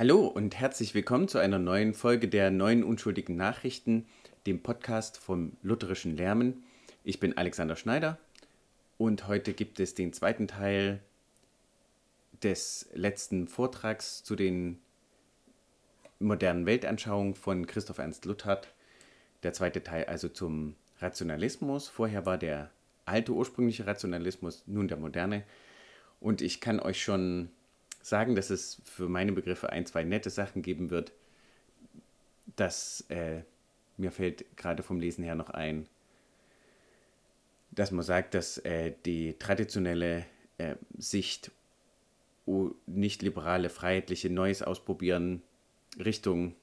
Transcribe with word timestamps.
Hallo 0.00 0.26
und 0.26 0.58
herzlich 0.58 0.94
willkommen 0.94 1.28
zu 1.28 1.36
einer 1.36 1.58
neuen 1.58 1.92
Folge 1.92 2.26
der 2.26 2.50
neuen 2.50 2.84
unschuldigen 2.84 3.36
Nachrichten, 3.36 4.06
dem 4.46 4.62
Podcast 4.62 5.18
vom 5.18 5.58
lutherischen 5.60 6.16
Lärmen. 6.16 6.64
Ich 7.04 7.20
bin 7.20 7.36
Alexander 7.36 7.76
Schneider 7.76 8.16
und 8.96 9.28
heute 9.28 9.52
gibt 9.52 9.78
es 9.78 9.94
den 9.94 10.14
zweiten 10.14 10.48
Teil 10.48 11.02
des 12.42 12.88
letzten 12.94 13.46
Vortrags 13.46 14.24
zu 14.24 14.36
den 14.36 14.78
modernen 16.18 16.64
Weltanschauungen 16.64 17.34
von 17.34 17.66
Christoph 17.66 17.98
Ernst 17.98 18.24
Luthard. 18.24 18.68
Der 19.42 19.52
zweite 19.52 19.84
Teil 19.84 20.06
also 20.06 20.30
zum 20.30 20.76
Rationalismus. 21.00 21.88
Vorher 21.88 22.24
war 22.24 22.38
der 22.38 22.70
alte 23.04 23.32
ursprüngliche 23.32 23.86
Rationalismus, 23.86 24.62
nun 24.66 24.88
der 24.88 24.96
moderne. 24.96 25.44
Und 26.20 26.40
ich 26.40 26.62
kann 26.62 26.80
euch 26.80 27.02
schon 27.02 27.50
sagen, 28.02 28.34
dass 28.34 28.50
es 28.50 28.80
für 28.84 29.08
meine 29.08 29.32
Begriffe 29.32 29.70
ein, 29.70 29.86
zwei 29.86 30.04
nette 30.04 30.30
Sachen 30.30 30.62
geben 30.62 30.90
wird. 30.90 31.12
Das 32.56 33.04
äh, 33.08 33.42
mir 34.00 34.10
fällt 34.10 34.56
gerade 34.56 34.82
vom 34.82 34.98
Lesen 34.98 35.22
her 35.22 35.34
noch 35.34 35.50
ein, 35.50 35.86
dass 37.70 37.92
man 37.92 38.02
sagt, 38.02 38.34
dass 38.34 38.58
äh, 38.58 38.92
die 39.04 39.34
traditionelle 39.38 40.26
äh, 40.58 40.74
Sicht, 40.98 41.52
nicht 42.86 43.22
liberale, 43.22 43.68
freiheitliche, 43.68 44.28
Neues 44.28 44.62
ausprobieren 44.62 45.42
Richtung, 46.04 46.56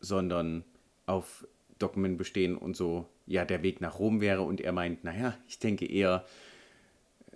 sondern 0.00 0.64
auf 1.06 1.46
Dogmen 1.78 2.18
bestehen 2.18 2.58
und 2.58 2.76
so, 2.76 3.08
ja, 3.26 3.46
der 3.46 3.62
Weg 3.62 3.80
nach 3.80 3.98
Rom 3.98 4.20
wäre. 4.20 4.42
Und 4.42 4.60
er 4.60 4.72
meint, 4.72 5.02
naja, 5.02 5.38
ich 5.48 5.58
denke 5.58 5.86
eher, 5.86 6.26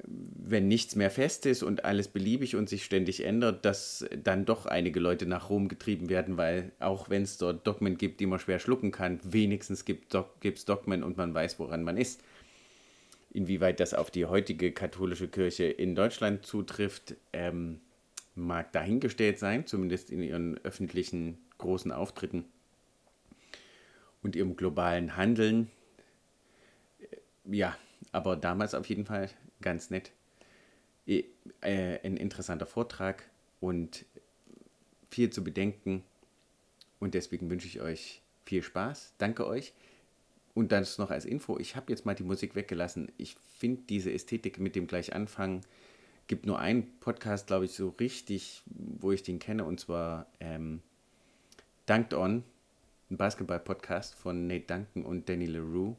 wenn 0.07 0.69
nichts 0.69 0.97
mehr 0.97 1.11
fest 1.11 1.47
ist 1.47 1.63
und 1.63 1.85
alles 1.85 2.09
beliebig 2.09 2.57
und 2.57 2.69
sich 2.69 2.85
ständig 2.85 3.25
ändert, 3.25 3.65
dass 3.65 4.05
dann 4.23 4.45
doch 4.45 4.67
einige 4.67 5.01
Leute 5.01 5.27
nach 5.27 5.49
Rom 5.49 5.69
getrieben 5.69 6.11
werden, 6.11 6.37
weil 6.37 6.73
auch 6.79 7.09
wenn 7.09 7.23
es 7.23 7.39
dort 7.39 7.67
Dogmen 7.67 7.97
gibt, 7.97 8.21
die 8.21 8.27
man 8.27 8.39
schwer 8.39 8.59
schlucken 8.59 8.91
kann, 8.91 9.21
wenigstens 9.23 9.85
gibt 9.85 10.15
es 10.15 10.65
Dogmen 10.65 11.03
und 11.03 11.17
man 11.17 11.33
weiß, 11.33 11.59
woran 11.59 11.83
man 11.83 11.97
ist. 11.97 12.23
Inwieweit 13.33 13.81
das 13.81 13.95
auf 13.95 14.11
die 14.11 14.27
heutige 14.27 14.73
katholische 14.73 15.29
Kirche 15.29 15.65
in 15.65 15.95
Deutschland 15.95 16.45
zutrifft, 16.45 17.17
ähm, 17.33 17.81
mag 18.35 18.73
dahingestellt 18.73 19.39
sein, 19.39 19.67
zumindest 19.67 20.11
in 20.11 20.23
ihren 20.23 20.59
öffentlichen 20.65 21.39
großen 21.59 21.93
Auftritten 21.93 22.45
und 24.23 24.37
ihrem 24.37 24.57
globalen 24.57 25.17
Handeln. 25.17 25.71
Ja, 27.45 27.77
aber 28.13 28.37
damals 28.37 28.75
auf 28.75 28.89
jeden 28.89 29.05
Fall 29.05 29.31
ganz 29.61 29.91
nett. 29.91 30.13
Äh, 31.07 31.25
ein 31.63 32.17
interessanter 32.17 32.67
Vortrag 32.67 33.29
und 33.61 34.05
viel 35.11 35.31
zu 35.31 35.45
bedenken. 35.45 36.03
Und 36.99 37.15
deswegen 37.15 37.51
wünsche 37.51 37.67
ich 37.67 37.81
euch 37.81 38.23
viel 38.45 38.63
Spaß. 38.63 39.15
Danke 39.19 39.47
euch. 39.47 39.75
Und 40.55 40.71
dann 40.71 40.87
noch 40.99 41.11
als 41.11 41.25
Info, 41.25 41.59
ich 41.59 41.75
habe 41.75 41.91
jetzt 41.93 42.07
mal 42.07 42.15
die 42.15 42.23
Musik 42.23 42.55
weggelassen. 42.55 43.11
Ich 43.19 43.37
finde 43.59 43.83
diese 43.89 44.13
Ästhetik 44.13 44.61
mit 44.61 44.77
dem 44.77 44.87
gleich 44.87 45.13
anfangen, 45.13 45.63
gibt 46.29 46.47
nur 46.47 46.59
einen 46.59 46.99
Podcast, 47.01 47.49
glaube 47.49 47.65
ich, 47.65 47.73
so 47.73 47.89
richtig, 48.01 48.63
wo 48.67 49.11
ich 49.11 49.23
den 49.23 49.41
kenne, 49.41 49.65
und 49.65 49.81
zwar 49.81 50.27
ähm, 50.41 50.81
Dunked 51.87 52.15
On, 52.15 52.45
ein 53.11 53.17
Basketball-Podcast 53.17 54.15
von 54.15 54.47
Nate 54.47 54.65
Duncan 54.67 55.05
und 55.05 55.29
Danny 55.29 55.47
LaRue. 55.47 55.97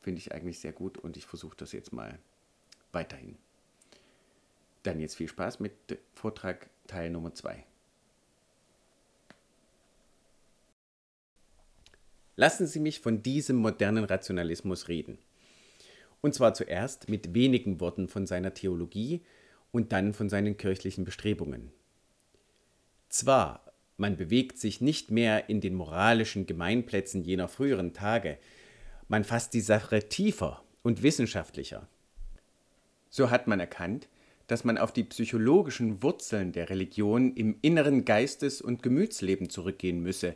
Finde 0.00 0.18
ich 0.18 0.32
eigentlich 0.32 0.60
sehr 0.60 0.72
gut 0.72 0.98
und 0.98 1.16
ich 1.16 1.26
versuche 1.26 1.56
das 1.56 1.72
jetzt 1.72 1.92
mal 1.92 2.18
weiterhin. 2.92 3.36
Dann 4.82 5.00
jetzt 5.00 5.16
viel 5.16 5.28
Spaß 5.28 5.60
mit 5.60 5.72
Vortrag 6.14 6.68
Teil 6.86 7.10
Nummer 7.10 7.34
2. 7.34 7.64
Lassen 12.36 12.66
Sie 12.66 12.80
mich 12.80 13.00
von 13.00 13.22
diesem 13.22 13.56
modernen 13.56 14.04
Rationalismus 14.04 14.88
reden. 14.88 15.18
Und 16.20 16.34
zwar 16.34 16.54
zuerst 16.54 17.08
mit 17.08 17.34
wenigen 17.34 17.80
Worten 17.80 18.08
von 18.08 18.26
seiner 18.26 18.54
Theologie 18.54 19.22
und 19.70 19.92
dann 19.92 20.14
von 20.14 20.28
seinen 20.28 20.56
kirchlichen 20.56 21.04
Bestrebungen. 21.04 21.72
Zwar, 23.08 23.72
man 23.96 24.16
bewegt 24.16 24.58
sich 24.58 24.80
nicht 24.80 25.10
mehr 25.10 25.48
in 25.50 25.60
den 25.60 25.74
moralischen 25.74 26.46
Gemeinplätzen 26.46 27.22
jener 27.22 27.48
früheren 27.48 27.92
Tage, 27.92 28.38
man 29.08 29.24
fasst 29.24 29.52
die 29.52 29.60
Sache 29.60 30.08
tiefer 30.08 30.64
und 30.82 31.02
wissenschaftlicher. 31.02 31.88
So 33.14 33.30
hat 33.30 33.46
man 33.46 33.60
erkannt, 33.60 34.08
dass 34.46 34.64
man 34.64 34.78
auf 34.78 34.90
die 34.90 35.04
psychologischen 35.04 36.02
Wurzeln 36.02 36.52
der 36.52 36.70
Religion 36.70 37.34
im 37.34 37.58
inneren 37.60 38.06
Geistes- 38.06 38.62
und 38.62 38.82
Gemütsleben 38.82 39.50
zurückgehen 39.50 40.02
müsse. 40.02 40.34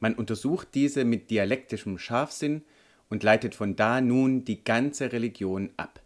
Man 0.00 0.16
untersucht 0.16 0.68
diese 0.74 1.04
mit 1.04 1.30
dialektischem 1.30 1.98
Scharfsinn 1.98 2.62
und 3.08 3.22
leitet 3.22 3.54
von 3.54 3.76
da 3.76 4.00
nun 4.00 4.44
die 4.44 4.64
ganze 4.64 5.12
Religion 5.12 5.70
ab. 5.76 6.00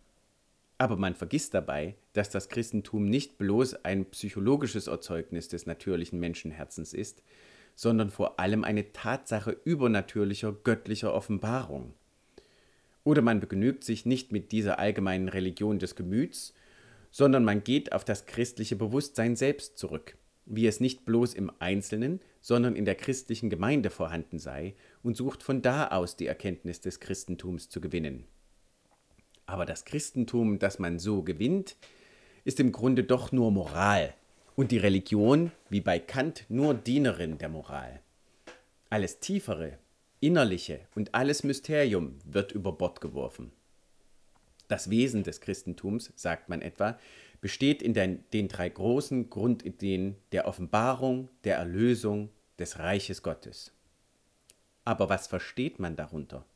Aber 0.77 0.97
man 0.97 1.15
vergisst 1.15 1.55
dabei, 1.55 1.95
dass 2.13 2.29
das 2.29 2.51
Christentum 2.51 3.09
nicht 3.09 3.39
bloß 3.39 3.87
ein 3.87 4.05
psychologisches 4.05 4.89
Erzeugnis 4.89 5.49
des 5.49 5.65
natürlichen 5.65 6.21
Menschenherzens 6.21 6.93
ist, 6.93 7.23
sondern 7.75 8.11
vor 8.11 8.39
allem 8.39 8.65
eine 8.65 8.93
Tatsache 8.93 9.57
übernatürlicher 9.65 10.53
göttlicher 10.53 11.15
Offenbarung. 11.15 11.95
Oder 13.07 13.23
man 13.23 13.39
begnügt 13.39 13.85
sich 13.85 14.05
nicht 14.05 14.33
mit 14.33 14.51
dieser 14.51 14.81
allgemeinen 14.81 15.29
Religion 15.29 15.79
des 15.79 15.95
Gemüts, 15.95 16.53
sondern 17.13 17.45
man 17.45 17.63
geht 17.63 17.93
auf 17.93 18.05
das 18.05 18.27
christliche 18.27 18.75
Bewusstsein 18.75 19.37
selbst 19.37 19.79
zurück, 19.79 20.17
wie 20.45 20.67
es 20.67 20.81
nicht 20.81 21.05
bloß 21.05 21.35
im 21.35 21.53
Einzelnen, 21.61 22.19
sondern 22.41 22.75
in 22.75 22.85
der 22.85 22.97
christlichen 22.97 23.49
Gemeinde 23.49 23.91
vorhanden 23.91 24.41
sei, 24.41 24.75
und 25.05 25.17
sucht 25.17 25.45
von 25.45 25.63
da 25.63 25.87
aus 25.87 26.17
die 26.17 26.27
Erkenntnis 26.27 26.81
des 26.81 26.99
Christentums 26.99 27.69
zu 27.69 27.81
gewinnen. 27.81 28.25
Aber 29.47 29.67
das 29.67 29.85
Christentum, 29.85 30.59
das 30.59 30.81
man 30.81 30.99
so 30.99 31.23
gewinnt, 31.23 31.77
ist 32.43 32.59
im 32.59 32.73
Grunde 32.73 33.05
doch 33.05 33.31
nur 33.31 33.53
Moral, 33.53 34.15
und 34.57 34.73
die 34.73 34.79
Religion, 34.79 35.53
wie 35.71 35.81
bei 35.81 36.01
Kant, 36.01 36.45
nur 36.49 36.75
Dienerin 36.75 37.39
der 37.39 37.51
Moral. 37.51 38.01
Alles 38.91 39.21
Tiefere, 39.21 39.79
Innerliche 40.21 40.81
und 40.95 41.15
alles 41.15 41.45
Mysterium 41.45 42.19
wird 42.25 42.53
über 42.53 42.73
Bord 42.73 43.01
geworfen. 43.01 43.53
Das 44.69 44.91
Wesen 44.91 45.23
des 45.23 45.41
Christentums, 45.41 46.13
sagt 46.17 46.49
man 46.49 46.63
etwa, 46.63 46.99
besteht 47.41 47.83
in 47.83 47.95
den, 47.95 48.25
den 48.33 48.49
drei 48.49 48.69
großen 48.69 49.31
Grundideen 49.31 50.17
der 50.33 50.49
Offenbarung, 50.49 51.29
der 51.45 51.57
Erlösung, 51.57 52.31
des 52.59 52.79
Reiches 52.79 53.23
Gottes. 53.23 53.73
Aber 54.85 55.09
was 55.09 55.27
versteht 55.27 55.79
man 55.79 55.97
darunter? 55.97 56.47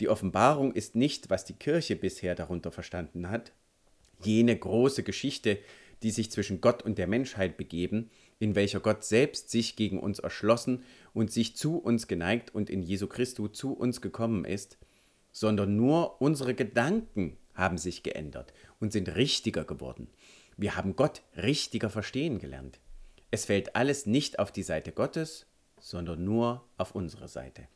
Die 0.00 0.08
Offenbarung 0.08 0.72
ist 0.72 0.94
nicht, 0.94 1.30
was 1.30 1.44
die 1.44 1.54
Kirche 1.54 1.96
bisher 1.96 2.34
darunter 2.34 2.70
verstanden 2.70 3.30
hat, 3.30 3.52
jene 4.22 4.56
große 4.56 5.02
Geschichte, 5.02 5.58
die 6.02 6.10
sich 6.10 6.30
zwischen 6.30 6.60
Gott 6.60 6.82
und 6.82 6.98
der 6.98 7.06
Menschheit 7.06 7.56
begeben, 7.56 8.10
in 8.40 8.56
welcher 8.56 8.80
Gott 8.80 9.04
selbst 9.04 9.50
sich 9.50 9.76
gegen 9.76 10.00
uns 10.00 10.18
erschlossen 10.18 10.82
und 11.12 11.30
sich 11.30 11.54
zu 11.56 11.76
uns 11.76 12.08
geneigt 12.08 12.52
und 12.52 12.70
in 12.70 12.82
Jesu 12.82 13.06
Christu 13.06 13.46
zu 13.46 13.72
uns 13.74 14.00
gekommen 14.00 14.44
ist, 14.44 14.78
sondern 15.30 15.76
nur 15.76 16.20
unsere 16.20 16.54
Gedanken 16.54 17.36
haben 17.54 17.78
sich 17.78 18.02
geändert 18.02 18.52
und 18.80 18.92
sind 18.92 19.14
richtiger 19.14 19.64
geworden. 19.64 20.08
Wir 20.56 20.74
haben 20.74 20.96
Gott 20.96 21.22
richtiger 21.36 21.90
verstehen 21.90 22.38
gelernt. 22.38 22.80
Es 23.30 23.44
fällt 23.44 23.76
alles 23.76 24.06
nicht 24.06 24.38
auf 24.38 24.50
die 24.50 24.62
Seite 24.62 24.90
Gottes, 24.90 25.46
sondern 25.78 26.24
nur 26.24 26.64
auf 26.78 26.94
unsere 26.94 27.28
Seite. 27.28 27.68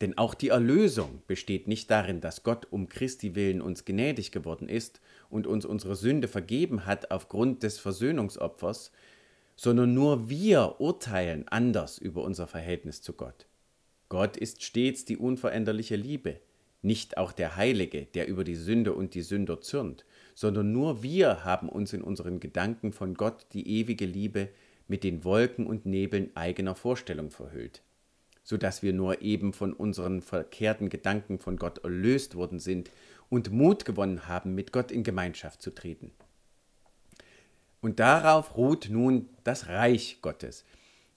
Denn 0.00 0.18
auch 0.18 0.34
die 0.34 0.48
Erlösung 0.48 1.22
besteht 1.28 1.68
nicht 1.68 1.90
darin, 1.90 2.20
dass 2.20 2.42
Gott 2.42 2.66
um 2.70 2.88
Christi 2.88 3.34
willen 3.34 3.60
uns 3.60 3.84
gnädig 3.84 4.32
geworden 4.32 4.68
ist 4.68 5.00
und 5.32 5.46
uns 5.46 5.64
unsere 5.64 5.96
Sünde 5.96 6.28
vergeben 6.28 6.86
hat 6.86 7.10
aufgrund 7.10 7.62
des 7.62 7.78
Versöhnungsopfers, 7.78 8.92
sondern 9.56 9.94
nur 9.94 10.28
wir 10.28 10.76
urteilen 10.78 11.48
anders 11.48 11.98
über 11.98 12.22
unser 12.22 12.46
Verhältnis 12.46 13.02
zu 13.02 13.14
Gott. 13.14 13.46
Gott 14.08 14.36
ist 14.36 14.62
stets 14.62 15.04
die 15.04 15.16
unveränderliche 15.16 15.96
Liebe, 15.96 16.40
nicht 16.82 17.16
auch 17.16 17.32
der 17.32 17.56
Heilige, 17.56 18.06
der 18.14 18.28
über 18.28 18.44
die 18.44 18.56
Sünde 18.56 18.92
und 18.92 19.14
die 19.14 19.22
Sünder 19.22 19.60
zürnt, 19.60 20.04
sondern 20.34 20.72
nur 20.72 21.02
wir 21.02 21.44
haben 21.44 21.68
uns 21.68 21.92
in 21.92 22.02
unseren 22.02 22.38
Gedanken 22.38 22.92
von 22.92 23.14
Gott 23.14 23.46
die 23.52 23.80
ewige 23.80 24.04
Liebe 24.04 24.48
mit 24.86 25.02
den 25.02 25.24
Wolken 25.24 25.66
und 25.66 25.86
Nebeln 25.86 26.30
eigener 26.34 26.74
Vorstellung 26.74 27.30
verhüllt 27.30 27.82
so 28.42 28.56
dass 28.56 28.82
wir 28.82 28.92
nur 28.92 29.22
eben 29.22 29.52
von 29.52 29.72
unseren 29.72 30.20
verkehrten 30.20 30.88
Gedanken 30.88 31.38
von 31.38 31.56
Gott 31.56 31.78
erlöst 31.84 32.34
worden 32.34 32.58
sind 32.58 32.90
und 33.32 33.50
Mut 33.50 33.86
gewonnen 33.86 34.28
haben, 34.28 34.54
mit 34.54 34.72
Gott 34.72 34.92
in 34.92 35.04
Gemeinschaft 35.04 35.62
zu 35.62 35.70
treten. 35.70 36.10
Und 37.80 37.98
darauf 37.98 38.58
ruht 38.58 38.90
nun 38.90 39.30
das 39.42 39.68
Reich 39.68 40.18
Gottes, 40.20 40.66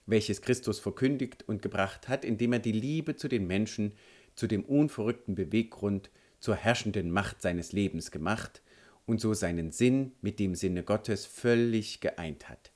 welches 0.06 0.40
Christus 0.40 0.78
verkündigt 0.78 1.44
und 1.46 1.60
gebracht 1.60 2.08
hat, 2.08 2.24
indem 2.24 2.54
er 2.54 2.58
die 2.58 2.72
Liebe 2.72 3.16
zu 3.16 3.28
den 3.28 3.46
Menschen 3.46 3.92
zu 4.34 4.46
dem 4.46 4.64
unverrückten 4.64 5.34
Beweggrund, 5.34 6.08
zur 6.40 6.56
herrschenden 6.56 7.10
Macht 7.10 7.42
seines 7.42 7.72
Lebens 7.72 8.10
gemacht 8.10 8.62
und 9.04 9.20
so 9.20 9.34
seinen 9.34 9.70
Sinn 9.70 10.12
mit 10.22 10.38
dem 10.38 10.54
Sinne 10.54 10.84
Gottes 10.84 11.26
völlig 11.26 12.00
geeint 12.00 12.48
hat. 12.48 12.70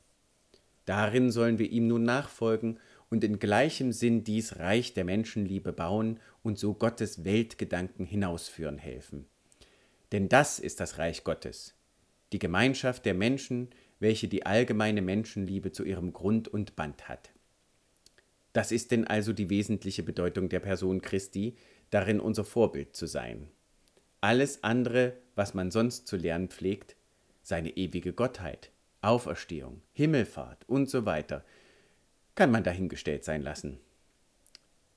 Darin 0.84 1.30
sollen 1.30 1.58
wir 1.58 1.70
ihm 1.70 1.86
nun 1.86 2.02
nachfolgen 2.02 2.78
und 3.08 3.24
in 3.24 3.38
gleichem 3.38 3.92
Sinn 3.92 4.22
dies 4.22 4.58
Reich 4.58 4.92
der 4.92 5.04
Menschenliebe 5.06 5.72
bauen 5.72 6.20
und 6.42 6.58
so 6.58 6.74
Gottes 6.74 7.24
Weltgedanken 7.24 8.06
hinausführen 8.06 8.78
helfen. 8.78 9.26
Denn 10.12 10.28
das 10.28 10.58
ist 10.58 10.80
das 10.80 10.98
Reich 10.98 11.24
Gottes, 11.24 11.74
die 12.32 12.38
Gemeinschaft 12.38 13.04
der 13.04 13.14
Menschen, 13.14 13.70
welche 13.98 14.28
die 14.28 14.46
allgemeine 14.46 15.02
Menschenliebe 15.02 15.72
zu 15.72 15.84
ihrem 15.84 16.12
Grund 16.12 16.48
und 16.48 16.74
Band 16.74 17.08
hat. 17.08 17.30
Das 18.52 18.72
ist 18.72 18.90
denn 18.90 19.06
also 19.06 19.32
die 19.32 19.50
wesentliche 19.50 20.02
Bedeutung 20.02 20.48
der 20.48 20.60
Person 20.60 21.00
Christi, 21.00 21.56
darin 21.90 22.18
unser 22.18 22.44
Vorbild 22.44 22.96
zu 22.96 23.06
sein. 23.06 23.48
Alles 24.20 24.64
andere, 24.64 25.14
was 25.34 25.54
man 25.54 25.70
sonst 25.70 26.06
zu 26.08 26.16
lernen 26.16 26.48
pflegt, 26.48 26.96
seine 27.42 27.76
ewige 27.76 28.12
Gottheit, 28.12 28.70
Auferstehung, 29.02 29.82
Himmelfahrt 29.92 30.68
und 30.68 30.90
so 30.90 31.06
weiter, 31.06 31.44
kann 32.34 32.50
man 32.50 32.64
dahingestellt 32.64 33.24
sein 33.24 33.42
lassen. 33.42 33.78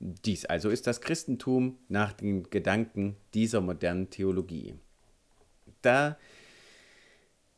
Dies 0.05 0.43
also 0.43 0.69
ist 0.69 0.85
das 0.85 0.99
Christentum 0.99 1.77
nach 1.87 2.11
den 2.11 2.49
Gedanken 2.49 3.15
dieser 3.33 3.61
modernen 3.61 4.09
Theologie. 4.09 4.73
Da 5.81 6.17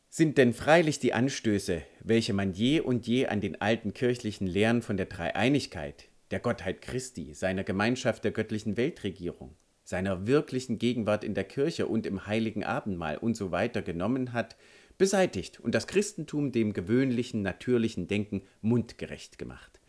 sind 0.10 0.38
denn 0.38 0.54
freilich 0.54 1.00
die 1.00 1.14
Anstöße, 1.14 1.82
welche 2.04 2.34
man 2.34 2.54
je 2.54 2.82
und 2.82 3.08
je 3.08 3.26
an 3.26 3.42
den 3.42 3.60
alten 3.62 3.96
kirchlichen 3.96 4.46
Lehren 4.46 4.84
von 4.84 4.96
der 4.96 5.08
Dreieinigkeit, 5.08 6.08
der 6.30 6.40
Gottheit 6.40 6.84
Christi, 6.84 7.34
seiner 7.34 7.64
Gemeinschaft 7.64 8.24
der 8.24 8.32
göttlichen 8.32 8.78
Weltregierung, 8.78 9.56
seiner 9.84 10.28
wirklichen 10.28 10.78
Gegenwart 10.78 11.24
in 11.24 11.34
der 11.34 11.46
Kirche 11.46 11.88
und 11.88 12.06
im 12.06 12.28
heiligen 12.28 12.64
Abendmahl 12.64 13.18
und 13.18 13.36
so 13.36 13.50
genommen 13.50 14.34
hat, 14.34 14.56
beseitigt 15.00 15.60
und 15.60 15.74
das 15.74 15.88
Christentum 15.88 16.52
dem 16.52 16.74
gewöhnlichen, 16.74 17.42
natürlichen 17.42 18.08
Denken 18.08 18.44
mundgerecht 18.62 19.40
gemacht. 19.40 19.80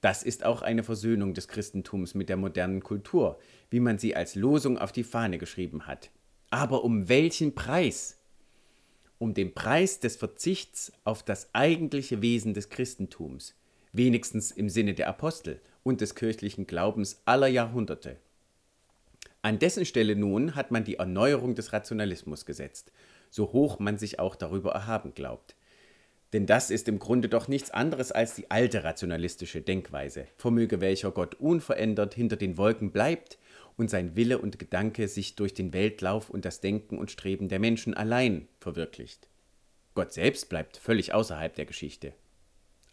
Das 0.00 0.22
ist 0.22 0.44
auch 0.44 0.62
eine 0.62 0.82
Versöhnung 0.82 1.34
des 1.34 1.48
Christentums 1.48 2.14
mit 2.14 2.28
der 2.28 2.36
modernen 2.36 2.82
Kultur, 2.82 3.38
wie 3.68 3.80
man 3.80 3.98
sie 3.98 4.16
als 4.16 4.34
Losung 4.34 4.78
auf 4.78 4.92
die 4.92 5.04
Fahne 5.04 5.38
geschrieben 5.38 5.86
hat. 5.86 6.10
Aber 6.50 6.84
um 6.84 7.08
welchen 7.08 7.54
Preis? 7.54 8.20
um 9.20 9.34
den 9.34 9.54
Preis 9.54 10.00
des 10.00 10.16
Verzichts 10.16 10.92
auf 11.04 11.22
das 11.22 11.54
eigentliche 11.54 12.22
Wesen 12.22 12.54
des 12.54 12.70
Christentums, 12.70 13.54
wenigstens 13.92 14.50
im 14.50 14.70
Sinne 14.70 14.94
der 14.94 15.08
Apostel 15.08 15.60
und 15.82 16.00
des 16.00 16.14
kirchlichen 16.14 16.66
Glaubens 16.66 17.20
aller 17.26 17.46
Jahrhunderte. 17.46 18.16
An 19.42 19.58
dessen 19.58 19.84
Stelle 19.84 20.16
nun 20.16 20.54
hat 20.54 20.70
man 20.70 20.84
die 20.84 20.96
Erneuerung 20.96 21.54
des 21.54 21.74
Rationalismus 21.74 22.46
gesetzt, 22.46 22.92
so 23.28 23.52
hoch 23.52 23.78
man 23.78 23.98
sich 23.98 24.18
auch 24.18 24.36
darüber 24.36 24.72
erhaben 24.72 25.12
glaubt. 25.12 25.54
Denn 26.32 26.46
das 26.46 26.70
ist 26.70 26.86
im 26.86 27.00
Grunde 27.00 27.28
doch 27.28 27.48
nichts 27.48 27.70
anderes 27.70 28.12
als 28.12 28.36
die 28.36 28.50
alte 28.50 28.84
rationalistische 28.84 29.62
Denkweise, 29.62 30.28
vermöge 30.36 30.80
welcher 30.80 31.10
Gott 31.10 31.34
unverändert 31.36 32.14
hinter 32.14 32.36
den 32.36 32.56
Wolken 32.56 32.92
bleibt 32.92 33.38
und 33.76 33.90
sein 33.90 34.14
Wille 34.14 34.38
und 34.38 34.58
Gedanke 34.58 35.08
sich 35.08 35.34
durch 35.34 35.54
den 35.54 35.72
Weltlauf 35.72 36.30
und 36.30 36.44
das 36.44 36.60
Denken 36.60 36.98
und 36.98 37.10
Streben 37.10 37.48
der 37.48 37.58
Menschen 37.58 37.94
allein 37.94 38.46
verwirklicht. 38.60 39.28
Gott 39.94 40.12
selbst 40.12 40.48
bleibt 40.48 40.76
völlig 40.76 41.12
außerhalb 41.14 41.54
der 41.54 41.64
Geschichte. 41.64 42.12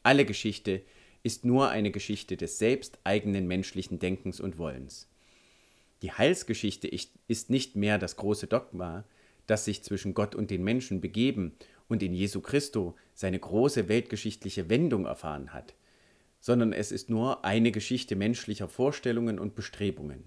Alle 0.01 0.25
Geschichte 0.25 0.81
ist 1.21 1.45
nur 1.45 1.69
eine 1.69 1.91
Geschichte 1.91 2.37
des 2.37 2.57
selbsteigenen 2.57 3.47
menschlichen 3.47 3.99
Denkens 3.99 4.39
und 4.39 4.57
Wollens. 4.57 5.07
Die 6.01 6.11
Heilsgeschichte 6.11 6.87
ist 6.87 7.49
nicht 7.49 7.75
mehr 7.75 7.97
das 7.97 8.15
große 8.15 8.47
Dogma, 8.47 9.03
das 9.45 9.65
sich 9.65 9.83
zwischen 9.83 10.13
Gott 10.13 10.35
und 10.35 10.51
den 10.51 10.63
Menschen 10.63 11.01
begeben 11.01 11.53
und 11.87 12.03
in 12.03 12.13
Jesu 12.13 12.41
Christo 12.41 12.95
seine 13.13 13.39
große 13.39 13.87
weltgeschichtliche 13.87 14.69
Wendung 14.69 15.05
erfahren 15.05 15.53
hat, 15.53 15.73
sondern 16.39 16.73
es 16.73 16.91
ist 16.91 17.09
nur 17.09 17.45
eine 17.45 17.71
Geschichte 17.71 18.15
menschlicher 18.15 18.67
Vorstellungen 18.67 19.39
und 19.39 19.55
Bestrebungen. 19.55 20.23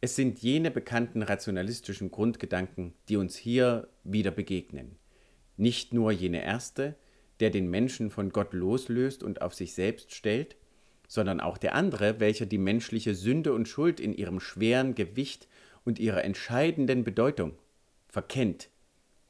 Es 0.00 0.16
sind 0.16 0.40
jene 0.40 0.70
bekannten 0.70 1.22
rationalistischen 1.22 2.10
Grundgedanken, 2.10 2.94
die 3.08 3.16
uns 3.16 3.36
hier 3.36 3.88
wieder 4.02 4.30
begegnen. 4.30 4.96
Nicht 5.58 5.92
nur 5.92 6.10
jene 6.10 6.42
erste, 6.42 6.96
der 7.38 7.50
den 7.50 7.68
Menschen 7.68 8.10
von 8.10 8.30
Gott 8.30 8.54
loslöst 8.54 9.22
und 9.22 9.42
auf 9.42 9.54
sich 9.54 9.74
selbst 9.74 10.14
stellt, 10.14 10.56
sondern 11.06 11.40
auch 11.40 11.58
der 11.58 11.74
andere, 11.74 12.20
welcher 12.20 12.46
die 12.46 12.58
menschliche 12.58 13.14
Sünde 13.14 13.52
und 13.52 13.68
Schuld 13.68 14.00
in 14.00 14.14
ihrem 14.14 14.40
schweren 14.40 14.94
Gewicht 14.94 15.48
und 15.84 15.98
ihrer 15.98 16.24
entscheidenden 16.24 17.04
Bedeutung 17.04 17.58
verkennt 18.08 18.70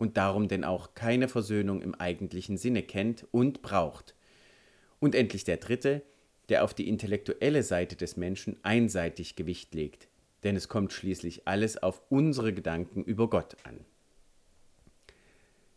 und 0.00 0.16
darum 0.16 0.48
denn 0.48 0.64
auch 0.64 0.94
keine 0.94 1.28
Versöhnung 1.28 1.82
im 1.82 1.94
eigentlichen 1.94 2.56
Sinne 2.56 2.82
kennt 2.82 3.26
und 3.32 3.60
braucht. 3.60 4.14
Und 4.98 5.14
endlich 5.14 5.44
der 5.44 5.58
dritte, 5.58 6.02
der 6.48 6.64
auf 6.64 6.72
die 6.72 6.88
intellektuelle 6.88 7.62
Seite 7.62 7.96
des 7.96 8.16
Menschen 8.16 8.56
einseitig 8.62 9.36
Gewicht 9.36 9.74
legt, 9.74 10.08
denn 10.42 10.56
es 10.56 10.68
kommt 10.68 10.94
schließlich 10.94 11.46
alles 11.46 11.82
auf 11.82 12.00
unsere 12.08 12.54
Gedanken 12.54 13.04
über 13.04 13.28
Gott 13.28 13.56
an. 13.64 13.78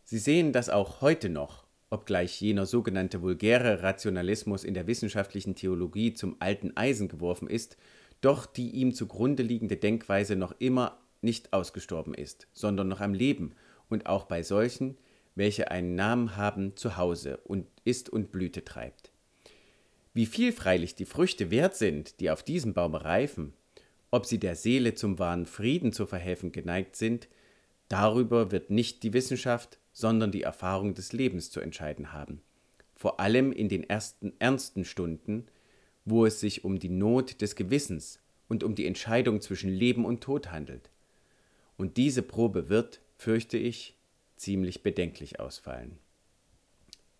Sie 0.04 0.18
sehen 0.18 0.52
das 0.52 0.70
auch 0.70 1.02
heute 1.02 1.28
noch, 1.28 1.64
obgleich 1.90 2.40
jener 2.40 2.64
sogenannte 2.64 3.20
vulgäre 3.20 3.82
Rationalismus 3.82 4.64
in 4.64 4.72
der 4.72 4.86
wissenschaftlichen 4.86 5.54
Theologie 5.54 6.14
zum 6.14 6.36
alten 6.40 6.74
Eisen 6.78 7.08
geworfen 7.08 7.48
ist, 7.48 7.76
doch 8.22 8.46
die 8.46 8.70
ihm 8.70 8.94
zugrunde 8.94 9.42
liegende 9.42 9.76
Denkweise 9.76 10.34
noch 10.34 10.54
immer 10.60 10.98
nicht 11.20 11.52
ausgestorben 11.52 12.14
ist, 12.14 12.48
sondern 12.54 12.88
noch 12.88 13.00
am 13.00 13.12
Leben 13.12 13.54
und 13.88 14.06
auch 14.06 14.24
bei 14.24 14.42
solchen, 14.42 14.96
welche 15.34 15.70
einen 15.70 15.94
Namen 15.94 16.36
haben, 16.36 16.76
zu 16.76 16.96
Hause 16.96 17.38
und 17.44 17.66
ist 17.84 18.08
und 18.10 18.30
Blüte 18.32 18.64
treibt. 18.64 19.10
Wie 20.12 20.26
viel 20.26 20.52
freilich 20.52 20.94
die 20.94 21.06
Früchte 21.06 21.50
wert 21.50 21.74
sind, 21.74 22.20
die 22.20 22.30
auf 22.30 22.42
diesem 22.42 22.72
Baume 22.72 23.04
reifen, 23.04 23.52
ob 24.12 24.26
sie 24.26 24.38
der 24.38 24.54
Seele 24.54 24.94
zum 24.94 25.18
wahren 25.18 25.44
Frieden 25.44 25.92
zu 25.92 26.06
verhelfen 26.06 26.52
geneigt 26.52 26.94
sind, 26.94 27.28
darüber 27.88 28.52
wird 28.52 28.70
nicht 28.70 29.02
die 29.02 29.12
Wissenschaft, 29.12 29.80
sondern 29.92 30.30
die 30.30 30.42
Erfahrung 30.42 30.94
des 30.94 31.12
Lebens 31.12 31.50
zu 31.50 31.60
entscheiden 31.60 32.12
haben. 32.12 32.40
Vor 32.94 33.18
allem 33.18 33.50
in 33.50 33.68
den 33.68 33.82
ersten 33.82 34.32
ernsten 34.38 34.84
Stunden, 34.84 35.46
wo 36.04 36.26
es 36.26 36.38
sich 36.38 36.64
um 36.64 36.78
die 36.78 36.90
Not 36.90 37.40
des 37.40 37.56
Gewissens 37.56 38.20
und 38.48 38.62
um 38.62 38.76
die 38.76 38.86
Entscheidung 38.86 39.40
zwischen 39.40 39.70
Leben 39.70 40.04
und 40.04 40.20
Tod 40.20 40.52
handelt. 40.52 40.90
Und 41.76 41.96
diese 41.96 42.22
Probe 42.22 42.68
wird, 42.68 43.00
fürchte 43.24 43.56
ich, 43.56 43.96
ziemlich 44.36 44.82
bedenklich 44.82 45.40
ausfallen. 45.40 45.96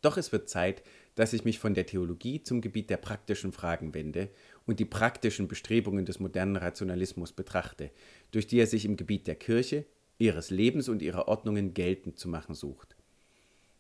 Doch 0.03 0.19
es 0.19 0.33
wird 0.33 0.51
Zeit, 0.51 0.83
dass 1.15 1.33
ich 1.33 1.47
mich 1.47 1.59
von 1.59 1.73
der 1.73 1.87
Theologie 1.87 2.43
zum 2.43 2.61
Gebiet 2.61 2.91
der 2.91 2.99
praktischen 2.99 3.53
Fragen 3.53 3.95
wende 3.95 4.29
und 4.67 4.81
die 4.81 4.85
praktischen 4.85 5.49
Bestrebungen 5.49 6.05
des 6.05 6.21
modernen 6.21 6.57
Rationalismus 6.57 7.33
betrachte, 7.33 7.91
durch 8.33 8.47
die 8.47 8.59
er 8.59 8.67
sich 8.67 8.85
im 8.85 8.99
Gebiet 8.99 9.27
der 9.27 9.37
Kirche, 9.37 9.87
ihres 10.19 10.51
Lebens 10.51 10.91
und 10.91 11.01
ihrer 11.01 11.27
Ordnungen 11.27 11.73
geltend 11.73 12.19
zu 12.19 12.29
machen 12.29 12.55
sucht. 12.55 12.97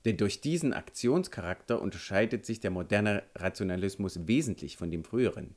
Denn 0.06 0.16
durch 0.16 0.40
diesen 0.40 0.72
Aktionscharakter 0.72 1.82
unterscheidet 1.82 2.46
sich 2.46 2.58
der 2.58 2.70
moderne 2.70 3.22
Rationalismus 3.34 4.26
wesentlich 4.26 4.78
von 4.78 4.90
dem 4.90 5.04
früheren. 5.04 5.54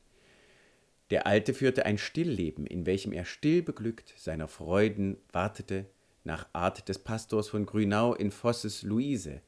Der 1.12 1.28
alte 1.28 1.54
führte 1.54 1.86
ein 1.86 1.98
Stillleben, 1.98 2.68
in 2.68 2.86
welchem 2.86 3.14
er 3.14 3.24
still 3.24 3.62
beglückt 3.62 4.14
seiner 4.18 4.50
Freuden 4.50 5.16
wartete, 5.32 5.86
nach 6.28 6.48
Art 6.54 6.88
des 6.88 7.00
Pastors 7.00 7.50
von 7.50 7.66
Grünau 7.66 8.14
in 8.14 8.30
Fosses 8.30 8.84
Luise. 8.84 9.42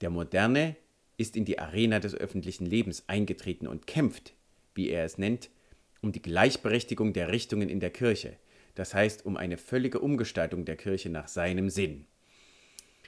Der 0.00 0.10
moderne 0.10 0.76
ist 1.16 1.36
in 1.36 1.44
die 1.44 1.58
Arena 1.58 1.98
des 1.98 2.14
öffentlichen 2.14 2.66
Lebens 2.66 3.04
eingetreten 3.08 3.66
und 3.66 3.88
kämpft, 3.88 4.34
wie 4.74 4.90
er 4.90 5.04
es 5.04 5.18
nennt, 5.18 5.50
um 6.00 6.12
die 6.12 6.22
Gleichberechtigung 6.22 7.12
der 7.12 7.32
Richtungen 7.32 7.68
in 7.68 7.80
der 7.80 7.90
Kirche, 7.90 8.36
das 8.74 8.94
heißt 8.94 9.26
um 9.26 9.36
eine 9.36 9.56
völlige 9.56 9.98
Umgestaltung 9.98 10.64
der 10.64 10.76
Kirche 10.76 11.08
nach 11.08 11.28
seinem 11.28 11.70
Sinn. 11.70 12.06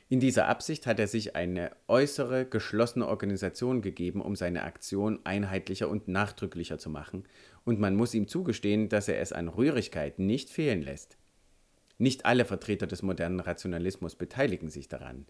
In 0.08 0.20
dieser 0.20 0.48
Absicht 0.48 0.86
hat 0.86 0.98
er 0.98 1.08
sich 1.08 1.34
eine 1.34 1.72
äußere, 1.88 2.46
geschlossene 2.46 3.06
Organisation 3.06 3.82
gegeben, 3.82 4.20
um 4.20 4.36
seine 4.36 4.62
Aktion 4.62 5.18
einheitlicher 5.24 5.88
und 5.88 6.08
nachdrücklicher 6.08 6.78
zu 6.78 6.90
machen, 6.90 7.24
und 7.64 7.80
man 7.80 7.96
muss 7.96 8.14
ihm 8.14 8.28
zugestehen, 8.28 8.88
dass 8.88 9.08
er 9.08 9.20
es 9.20 9.32
an 9.32 9.48
Rührigkeit 9.48 10.18
nicht 10.18 10.50
fehlen 10.50 10.82
lässt. 10.82 11.16
Nicht 11.98 12.26
alle 12.26 12.44
Vertreter 12.44 12.86
des 12.86 13.02
modernen 13.02 13.40
Rationalismus 13.40 14.16
beteiligen 14.16 14.68
sich 14.68 14.88
daran. 14.88 15.26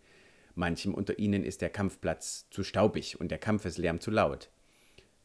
Manchem 0.55 0.95
unter 0.95 1.19
ihnen 1.19 1.45
ist 1.45 1.61
der 1.61 1.71
Kampfplatz 1.71 2.49
zu 2.51 2.65
staubig 2.65 3.21
und 3.21 3.31
der 3.31 3.39
Kampfeslärm 3.39 4.01
zu 4.01 4.11
laut. 4.11 4.51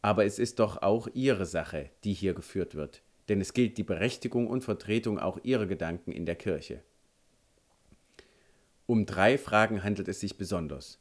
Aber 0.01 0.25
es 0.25 0.39
ist 0.39 0.59
doch 0.59 0.81
auch 0.81 1.07
ihre 1.13 1.45
Sache, 1.45 1.89
die 2.03 2.13
hier 2.13 2.33
geführt 2.33 2.75
wird, 2.75 3.03
denn 3.27 3.41
es 3.41 3.53
gilt 3.53 3.77
die 3.77 3.83
Berechtigung 3.83 4.47
und 4.47 4.63
Vertretung 4.63 5.19
auch 5.19 5.39
ihrer 5.43 5.65
Gedanken 5.65 6.11
in 6.11 6.25
der 6.25 6.35
Kirche. 6.35 6.83
Um 8.85 9.05
drei 9.05 9.37
Fragen 9.37 9.83
handelt 9.83 10.07
es 10.07 10.19
sich 10.19 10.37
besonders. 10.37 10.99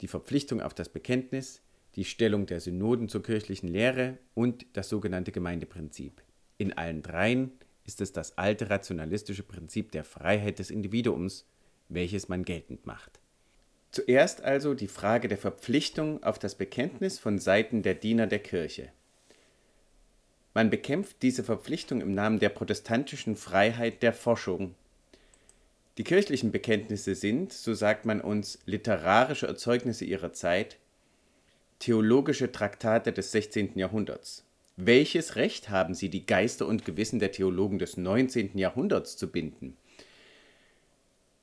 Die 0.00 0.08
Verpflichtung 0.08 0.62
auf 0.62 0.74
das 0.74 0.88
Bekenntnis, 0.88 1.60
die 1.94 2.04
Stellung 2.04 2.46
der 2.46 2.60
Synoden 2.60 3.08
zur 3.08 3.22
kirchlichen 3.22 3.68
Lehre 3.68 4.18
und 4.34 4.66
das 4.72 4.88
sogenannte 4.88 5.32
Gemeindeprinzip. 5.32 6.22
In 6.58 6.72
allen 6.72 7.02
dreien 7.02 7.52
ist 7.86 8.00
es 8.00 8.12
das 8.12 8.36
alte 8.36 8.68
rationalistische 8.70 9.42
Prinzip 9.42 9.92
der 9.92 10.04
Freiheit 10.04 10.58
des 10.58 10.70
Individuums, 10.70 11.46
welches 11.88 12.28
man 12.28 12.44
geltend 12.44 12.86
macht. 12.86 13.20
Zuerst 13.92 14.42
also 14.42 14.74
die 14.74 14.88
Frage 14.88 15.28
der 15.28 15.38
Verpflichtung 15.38 16.22
auf 16.22 16.38
das 16.38 16.54
Bekenntnis 16.54 17.18
von 17.18 17.38
Seiten 17.38 17.82
der 17.82 17.94
Diener 17.94 18.26
der 18.26 18.40
Kirche. 18.40 18.90
Man 20.52 20.70
bekämpft 20.70 21.22
diese 21.22 21.44
Verpflichtung 21.44 22.00
im 22.00 22.14
Namen 22.14 22.38
der 22.38 22.48
protestantischen 22.48 23.36
Freiheit 23.36 24.02
der 24.02 24.12
Forschung. 24.12 24.74
Die 25.98 26.04
kirchlichen 26.04 26.50
Bekenntnisse 26.50 27.14
sind, 27.14 27.52
so 27.52 27.74
sagt 27.74 28.04
man 28.04 28.20
uns, 28.20 28.58
literarische 28.66 29.46
Erzeugnisse 29.46 30.04
ihrer 30.04 30.32
Zeit, 30.32 30.78
theologische 31.78 32.52
Traktate 32.52 33.12
des 33.12 33.32
16. 33.32 33.78
Jahrhunderts. 33.78 34.45
Welches 34.76 35.36
Recht 35.36 35.70
haben 35.70 35.94
sie, 35.94 36.10
die 36.10 36.26
Geister 36.26 36.66
und 36.66 36.84
Gewissen 36.84 37.18
der 37.18 37.32
Theologen 37.32 37.78
des 37.78 37.96
19. 37.96 38.58
Jahrhunderts 38.58 39.16
zu 39.16 39.32
binden? 39.32 39.76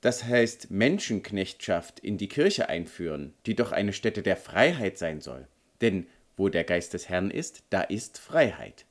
Das 0.01 0.25
heißt 0.25 0.69
Menschenknechtschaft 0.69 1.99
in 1.99 2.19
die 2.19 2.27
Kirche 2.27 2.69
einführen, 2.69 3.33
die 3.47 3.55
doch 3.55 3.71
eine 3.71 3.93
Stätte 3.93 4.21
der 4.21 4.37
Freiheit 4.37 4.99
sein 4.99 5.19
soll. 5.19 5.47
Denn 5.81 6.05
wo 6.37 6.49
der 6.49 6.63
Geist 6.63 6.93
des 6.93 7.09
Herrn 7.09 7.31
ist, 7.31 7.63
da 7.71 7.81
ist 7.81 8.19
Freiheit. 8.19 8.85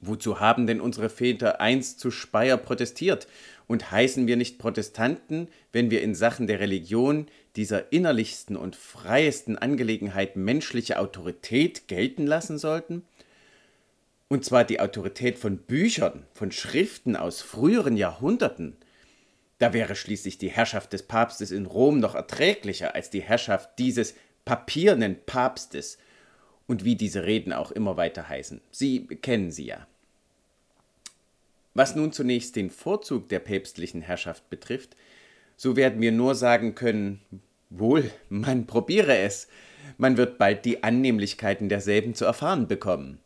Wozu 0.00 0.40
haben 0.40 0.66
denn 0.66 0.80
unsere 0.80 1.10
Väter 1.10 1.60
einst 1.60 2.00
zu 2.00 2.10
Speyer 2.10 2.56
protestiert? 2.56 3.26
Und 3.70 3.92
heißen 3.92 4.26
wir 4.26 4.36
nicht 4.36 4.58
Protestanten, 4.58 5.46
wenn 5.70 5.92
wir 5.92 6.02
in 6.02 6.16
Sachen 6.16 6.48
der 6.48 6.58
Religion 6.58 7.28
dieser 7.54 7.92
innerlichsten 7.92 8.56
und 8.56 8.74
freiesten 8.74 9.56
Angelegenheit 9.56 10.34
menschliche 10.34 10.98
Autorität 10.98 11.86
gelten 11.86 12.26
lassen 12.26 12.58
sollten? 12.58 13.04
Und 14.26 14.44
zwar 14.44 14.64
die 14.64 14.80
Autorität 14.80 15.38
von 15.38 15.58
Büchern, 15.58 16.26
von 16.34 16.50
Schriften 16.50 17.14
aus 17.14 17.42
früheren 17.42 17.96
Jahrhunderten. 17.96 18.76
Da 19.60 19.72
wäre 19.72 19.94
schließlich 19.94 20.36
die 20.36 20.50
Herrschaft 20.50 20.92
des 20.92 21.04
Papstes 21.04 21.52
in 21.52 21.66
Rom 21.66 22.00
noch 22.00 22.16
erträglicher 22.16 22.96
als 22.96 23.08
die 23.10 23.22
Herrschaft 23.22 23.78
dieses 23.78 24.16
papiernen 24.44 25.16
Papstes. 25.26 25.96
Und 26.66 26.84
wie 26.84 26.96
diese 26.96 27.22
Reden 27.24 27.52
auch 27.52 27.70
immer 27.70 27.96
weiter 27.96 28.28
heißen. 28.28 28.62
Sie 28.72 29.06
kennen 29.06 29.52
sie 29.52 29.66
ja. 29.66 29.86
Was 31.74 31.94
nun 31.94 32.12
zunächst 32.12 32.56
den 32.56 32.70
Vorzug 32.70 33.28
der 33.28 33.38
päpstlichen 33.38 34.02
Herrschaft 34.02 34.50
betrifft, 34.50 34.96
so 35.56 35.76
werden 35.76 36.00
wir 36.00 36.12
nur 36.12 36.34
sagen 36.34 36.74
können, 36.74 37.20
wohl, 37.68 38.10
man 38.28 38.66
probiere 38.66 39.18
es, 39.18 39.48
man 39.98 40.16
wird 40.16 40.38
bald 40.38 40.64
die 40.64 40.82
Annehmlichkeiten 40.82 41.68
derselben 41.68 42.14
zu 42.14 42.24
erfahren 42.24 42.66
bekommen. 42.66 43.18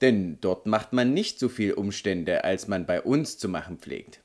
Denn 0.00 0.38
dort 0.40 0.66
macht 0.66 0.92
man 0.92 1.14
nicht 1.14 1.38
so 1.38 1.48
viel 1.48 1.72
Umstände, 1.72 2.44
als 2.44 2.68
man 2.68 2.86
bei 2.86 3.00
uns 3.00 3.38
zu 3.38 3.48
machen 3.48 3.78
pflegt. 3.78 4.20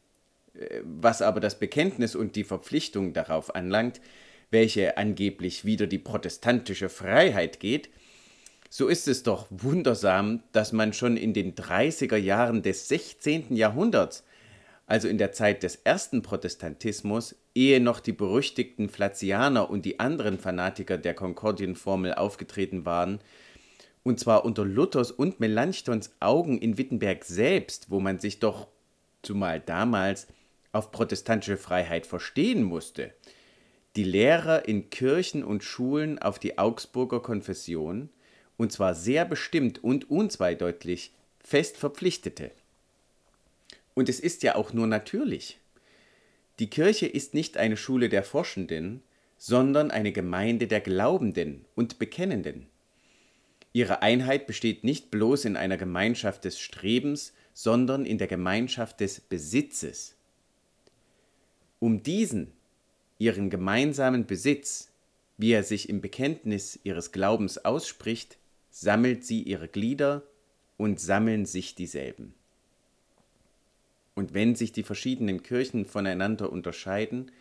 Äh, 0.53 0.81
was 0.83 1.21
aber 1.21 1.39
das 1.39 1.59
Bekenntnis 1.59 2.15
und 2.15 2.35
die 2.35 2.43
Verpflichtung 2.43 3.13
darauf 3.13 3.55
anlangt, 3.55 4.01
welche 4.51 4.97
angeblich 4.97 5.63
wieder 5.63 5.87
die 5.87 5.99
protestantische 5.99 6.89
Freiheit 6.89 7.59
geht, 7.59 7.89
so 8.69 8.87
ist 8.87 9.07
es 9.07 9.23
doch 9.23 9.47
wundersam, 9.49 10.43
dass 10.51 10.71
man 10.71 10.93
schon 10.93 11.17
in 11.17 11.33
den 11.33 11.55
30er 11.55 12.17
Jahren 12.17 12.61
des 12.61 12.87
16. 12.87 13.55
Jahrhunderts, 13.55 14.23
also 14.85 15.07
in 15.07 15.17
der 15.17 15.31
Zeit 15.31 15.63
des 15.63 15.75
ersten 15.77 16.21
Protestantismus, 16.21 17.35
ehe 17.55 17.79
noch 17.79 17.99
die 17.99 18.13
berüchtigten 18.13 18.87
Flazianer 18.87 19.69
und 19.69 19.85
die 19.85 19.99
anderen 19.99 20.37
Fanatiker 20.37 20.97
der 20.97 21.15
Konkordienformel 21.15 22.13
aufgetreten 22.13 22.85
waren, 22.85 23.19
und 24.03 24.19
zwar 24.19 24.45
unter 24.45 24.65
Luthers 24.65 25.11
und 25.11 25.39
Melanchthons 25.39 26.11
Augen 26.19 26.57
in 26.59 26.77
Wittenberg 26.77 27.25
selbst, 27.25 27.89
wo 27.89 27.99
man 27.99 28.19
sich 28.19 28.39
doch, 28.39 28.67
zumal 29.23 29.59
damals, 29.59 30.27
auf 30.71 30.91
protestantische 30.91 31.57
Freiheit 31.57 32.05
verstehen 32.05 32.63
musste, 32.63 33.13
die 33.95 34.03
Lehrer 34.03 34.67
in 34.67 34.91
Kirchen 34.91 35.43
und 35.43 35.63
Schulen 35.63 36.19
auf 36.19 36.37
die 36.37 36.57
Augsburger 36.59 37.19
Konfession, 37.19 38.09
und 38.59 38.73
zwar 38.73 38.93
sehr 38.93 39.23
bestimmt 39.23 39.81
und 39.81 40.09
unzweideutig, 40.09 41.13
fest 41.39 41.77
verpflichtete. 41.77 42.51
Und 43.93 44.09
es 44.09 44.19
ist 44.19 44.43
ja 44.43 44.55
auch 44.55 44.73
nur 44.73 44.85
natürlich. 44.85 45.61
Die 46.59 46.69
Kirche 46.69 47.07
ist 47.07 47.33
nicht 47.33 47.55
eine 47.55 47.77
Schule 47.77 48.09
der 48.09 48.21
Forschenden, 48.21 49.01
sondern 49.37 49.91
eine 49.91 50.11
Gemeinde 50.11 50.67
der 50.67 50.81
Glaubenden 50.81 51.63
und 51.75 51.99
Bekennenden. 51.99 52.67
Ihre 53.71 54.01
Einheit 54.01 54.45
besteht 54.45 54.83
nicht 54.83 55.09
bloß 55.09 55.45
in 55.45 55.55
einer 55.55 55.77
Gemeinschaft 55.77 56.43
des 56.43 56.59
Strebens, 56.59 57.33
sondern 57.53 58.05
in 58.05 58.17
der 58.17 58.27
Gemeinschaft 58.27 58.99
des 58.99 59.21
Besitzes. 59.21 60.17
Um 61.79 62.03
diesen, 62.03 62.51
ihren 63.19 63.49
gemeinsamen 63.49 64.25
Besitz, 64.25 64.91
wie 65.37 65.53
er 65.53 65.63
sich 65.63 65.87
im 65.87 66.01
Bekenntnis 66.01 66.77
ihres 66.83 67.13
Glaubens 67.13 67.63
ausspricht, 67.63 68.37
sammelt 68.79 69.25
sie 69.25 69.41
ihre 69.41 69.67
Glieder 69.67 70.23
und 70.77 70.99
sammeln 70.99 71.45
sich 71.45 71.75
dieselben. 71.75 72.33
Und 74.15 74.33
wenn 74.33 74.55
sich 74.55 74.71
die 74.71 74.83
verschiedenen 74.83 75.43
Kirchen 75.43 75.85
voneinander 75.85 76.51
unterscheiden, 76.51 77.31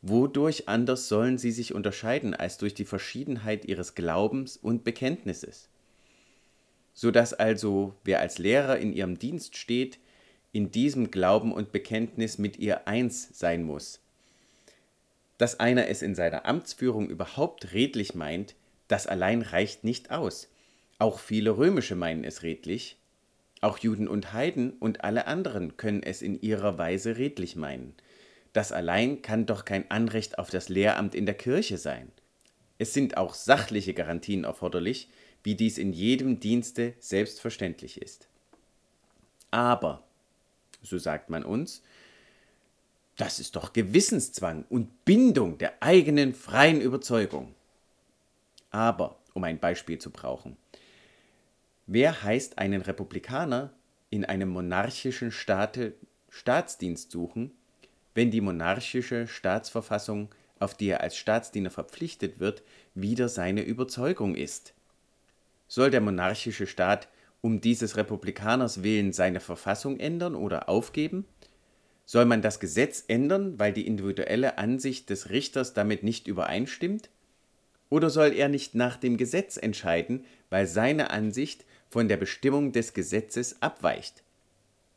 Wodurch 0.00 0.68
anders 0.68 1.08
sollen 1.08 1.38
sie 1.38 1.50
sich 1.50 1.74
unterscheiden 1.74 2.32
als 2.32 2.56
durch 2.58 2.72
die 2.72 2.84
Verschiedenheit 2.84 3.64
ihres 3.64 3.96
Glaubens 3.96 4.56
und 4.56 4.84
Bekenntnisses? 4.84 5.68
So 6.94 7.10
dass 7.10 7.34
also, 7.34 7.94
wer 8.04 8.20
als 8.20 8.38
Lehrer 8.38 8.78
in 8.78 8.92
ihrem 8.92 9.18
Dienst 9.18 9.56
steht, 9.56 9.98
in 10.52 10.70
diesem 10.70 11.10
Glauben 11.10 11.52
und 11.52 11.72
Bekenntnis 11.72 12.38
mit 12.38 12.58
ihr 12.58 12.86
eins 12.86 13.28
sein 13.38 13.64
muss. 13.64 14.00
Dass 15.36 15.60
einer 15.60 15.88
es 15.88 16.02
in 16.02 16.14
seiner 16.14 16.46
Amtsführung 16.46 17.08
überhaupt 17.10 17.72
redlich 17.72 18.14
meint, 18.14 18.54
das 18.86 19.06
allein 19.06 19.42
reicht 19.42 19.84
nicht 19.84 20.10
aus. 20.10 20.48
Auch 20.98 21.20
viele 21.20 21.56
Römische 21.56 21.94
meinen 21.94 22.24
es 22.24 22.42
redlich, 22.42 22.96
auch 23.60 23.78
Juden 23.78 24.08
und 24.08 24.32
Heiden 24.32 24.72
und 24.78 25.04
alle 25.04 25.26
anderen 25.26 25.76
können 25.76 26.02
es 26.02 26.22
in 26.22 26.40
ihrer 26.40 26.78
Weise 26.78 27.16
redlich 27.16 27.56
meinen. 27.56 27.94
Das 28.52 28.72
allein 28.72 29.22
kann 29.22 29.46
doch 29.46 29.64
kein 29.64 29.90
Anrecht 29.90 30.38
auf 30.38 30.50
das 30.50 30.68
Lehramt 30.68 31.14
in 31.14 31.26
der 31.26 31.34
Kirche 31.34 31.78
sein. 31.78 32.10
Es 32.78 32.94
sind 32.94 33.16
auch 33.16 33.34
sachliche 33.34 33.94
Garantien 33.94 34.44
erforderlich, 34.44 35.08
wie 35.42 35.54
dies 35.54 35.78
in 35.78 35.92
jedem 35.92 36.40
Dienste 36.40 36.94
selbstverständlich 36.98 38.00
ist. 38.00 38.28
Aber, 39.50 40.02
so 40.82 40.98
sagt 40.98 41.30
man 41.30 41.44
uns, 41.44 41.82
das 43.16 43.40
ist 43.40 43.56
doch 43.56 43.72
Gewissenszwang 43.72 44.64
und 44.68 45.04
Bindung 45.04 45.58
der 45.58 45.82
eigenen 45.82 46.34
freien 46.34 46.80
Überzeugung. 46.80 47.54
Aber, 48.70 49.18
um 49.34 49.42
ein 49.44 49.58
Beispiel 49.58 49.98
zu 49.98 50.10
brauchen, 50.10 50.56
wer 51.88 52.22
heißt 52.22 52.58
einen 52.58 52.82
Republikaner 52.82 53.72
in 54.10 54.24
einem 54.24 54.50
monarchischen 54.50 55.32
Staate 55.32 55.94
Staatsdienst 56.28 57.10
suchen, 57.10 57.50
wenn 58.14 58.30
die 58.30 58.42
monarchische 58.42 59.26
Staatsverfassung, 59.26 60.28
auf 60.60 60.74
die 60.74 60.88
er 60.88 61.00
als 61.00 61.16
Staatsdiener 61.16 61.70
verpflichtet 61.70 62.38
wird, 62.38 62.62
wieder 62.94 63.28
seine 63.28 63.62
Überzeugung 63.62 64.34
ist. 64.34 64.74
Soll 65.66 65.90
der 65.90 66.02
monarchische 66.02 66.66
Staat 66.66 67.08
um 67.40 67.60
dieses 67.60 67.96
Republikaners 67.96 68.82
willen 68.82 69.12
seine 69.12 69.40
Verfassung 69.40 69.98
ändern 69.98 70.34
oder 70.34 70.68
aufgeben? 70.68 71.24
Soll 72.04 72.24
man 72.26 72.42
das 72.42 72.60
Gesetz 72.60 73.04
ändern, 73.08 73.58
weil 73.58 73.72
die 73.72 73.86
individuelle 73.86 74.58
Ansicht 74.58 75.08
des 75.08 75.30
Richters 75.30 75.72
damit 75.72 76.02
nicht 76.02 76.26
übereinstimmt? 76.26 77.08
Oder 77.90 78.10
soll 78.10 78.34
er 78.34 78.48
nicht 78.48 78.74
nach 78.74 78.96
dem 78.96 79.16
Gesetz 79.16 79.56
entscheiden, 79.56 80.24
weil 80.50 80.66
seine 80.66 81.10
Ansicht 81.10 81.64
von 81.88 82.08
der 82.08 82.16
Bestimmung 82.16 82.72
des 82.72 82.94
Gesetzes 82.94 83.60
abweicht? 83.62 84.22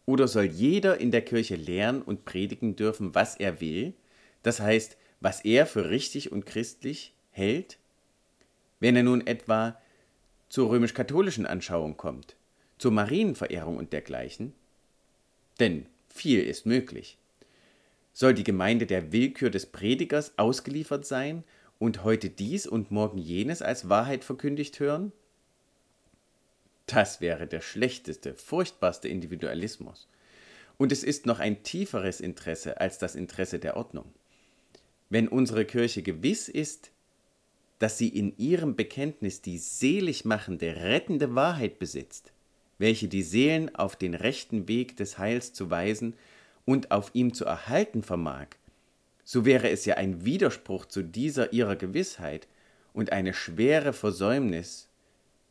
Oder 0.05 0.27
soll 0.27 0.45
jeder 0.45 0.99
in 0.99 1.11
der 1.11 1.21
Kirche 1.21 1.55
lehren 1.55 2.01
und 2.01 2.25
predigen 2.25 2.75
dürfen, 2.75 3.15
was 3.15 3.35
er 3.35 3.61
will, 3.61 3.93
das 4.43 4.59
heißt, 4.59 4.97
was 5.19 5.41
er 5.45 5.65
für 5.65 5.89
richtig 5.89 6.31
und 6.31 6.45
christlich 6.45 7.13
hält? 7.29 7.77
Wenn 8.79 8.95
er 8.95 9.03
nun 9.03 9.25
etwa 9.25 9.79
zur 10.49 10.69
römisch-katholischen 10.69 11.45
Anschauung 11.45 11.95
kommt, 11.95 12.35
zur 12.77 12.91
Marienverehrung 12.91 13.77
und 13.77 13.93
dergleichen? 13.93 14.53
Denn 15.59 15.85
viel 16.09 16.43
ist 16.43 16.65
möglich. 16.65 17.17
Soll 18.13 18.33
die 18.33 18.43
Gemeinde 18.43 18.85
der 18.85 19.11
Willkür 19.11 19.49
des 19.49 19.67
Predigers 19.67 20.33
ausgeliefert 20.37 21.05
sein 21.05 21.43
und 21.79 22.03
heute 22.03 22.29
dies 22.29 22.67
und 22.67 22.91
morgen 22.91 23.17
jenes 23.17 23.61
als 23.61 23.87
Wahrheit 23.87 24.23
verkündigt 24.23 24.79
hören? 24.79 25.13
Das 26.85 27.21
wäre 27.21 27.47
der 27.47 27.61
schlechteste, 27.61 28.33
furchtbarste 28.33 29.07
Individualismus. 29.07 30.07
Und 30.77 30.91
es 30.91 31.03
ist 31.03 31.25
noch 31.25 31.39
ein 31.39 31.63
tieferes 31.63 32.19
Interesse 32.19 32.79
als 32.81 32.97
das 32.97 33.15
Interesse 33.15 33.59
der 33.59 33.77
Ordnung. 33.77 34.11
Wenn 35.09 35.27
unsere 35.27 35.65
Kirche 35.65 36.01
gewiss 36.01 36.49
ist, 36.49 36.91
dass 37.79 37.97
sie 37.97 38.09
in 38.09 38.37
ihrem 38.37 38.75
Bekenntnis 38.75 39.41
die 39.41 39.57
selig 39.57 40.25
machende, 40.25 40.75
rettende 40.77 41.35
Wahrheit 41.35 41.79
besitzt, 41.79 42.31
welche 42.77 43.07
die 43.07 43.23
Seelen 43.23 43.75
auf 43.75 43.95
den 43.95 44.13
rechten 44.13 44.67
Weg 44.67 44.97
des 44.97 45.17
Heils 45.17 45.53
zu 45.53 45.69
weisen 45.69 46.15
und 46.65 46.91
auf 46.91 47.11
ihm 47.13 47.33
zu 47.33 47.45
erhalten 47.45 48.03
vermag, 48.03 48.47
so 49.23 49.45
wäre 49.45 49.69
es 49.69 49.85
ja 49.85 49.95
ein 49.95 50.25
Widerspruch 50.25 50.85
zu 50.85 51.03
dieser 51.03 51.53
ihrer 51.53 51.75
Gewissheit 51.75 52.47
und 52.93 53.11
eine 53.11 53.33
schwere 53.33 53.93
Versäumnis, 53.93 54.89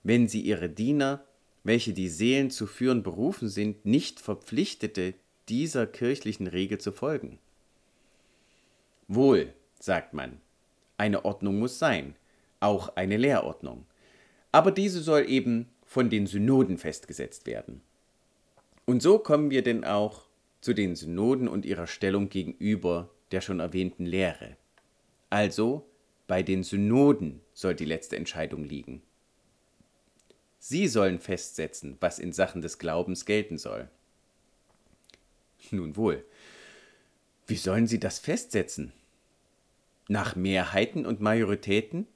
wenn 0.02 0.28
sie 0.28 0.40
ihre 0.40 0.68
Diener, 0.68 1.24
welche 1.64 1.92
die 1.92 2.08
Seelen 2.08 2.50
zu 2.50 2.66
führen 2.66 3.02
berufen 3.02 3.48
sind, 3.48 3.84
nicht 3.84 4.20
verpflichtete, 4.20 5.14
dieser 5.48 5.86
kirchlichen 5.86 6.46
Regel 6.46 6.78
zu 6.78 6.92
folgen. 6.92 7.38
Wohl, 9.08 9.52
sagt 9.78 10.14
man, 10.14 10.40
eine 10.96 11.24
Ordnung 11.24 11.58
muss 11.58 11.78
sein, 11.78 12.14
auch 12.60 12.96
eine 12.96 13.16
Lehrordnung. 13.16 13.86
Aber 14.52 14.70
diese 14.70 15.00
soll 15.00 15.28
eben 15.28 15.68
von 15.84 16.10
den 16.10 16.26
Synoden 16.26 16.78
festgesetzt 16.78 17.46
werden. 17.46 17.80
Und 18.84 19.02
so 19.02 19.18
kommen 19.18 19.50
wir 19.50 19.62
denn 19.62 19.84
auch 19.84 20.26
zu 20.60 20.74
den 20.74 20.94
Synoden 20.94 21.48
und 21.48 21.64
ihrer 21.64 21.86
Stellung 21.86 22.28
gegenüber 22.28 23.10
der 23.30 23.40
schon 23.40 23.60
erwähnten 23.60 24.04
Lehre. 24.06 24.56
Also 25.30 25.88
bei 26.26 26.42
den 26.42 26.62
Synoden 26.62 27.40
soll 27.52 27.74
die 27.74 27.84
letzte 27.84 28.16
Entscheidung 28.16 28.64
liegen. 28.64 29.02
Sie 30.62 30.88
sollen 30.88 31.18
festsetzen, 31.18 31.96
was 32.00 32.18
in 32.18 32.34
Sachen 32.34 32.60
des 32.60 32.78
Glaubens 32.78 33.24
gelten 33.24 33.56
soll. 33.56 33.88
Nun 35.70 35.96
wohl, 35.96 36.22
wie 37.46 37.56
sollen 37.56 37.86
sie 37.86 37.98
das 37.98 38.18
festsetzen? 38.18 38.92
Nach 40.06 40.36
Mehrheiten 40.36 41.06
und 41.06 41.20
Majoritäten? 41.20 42.06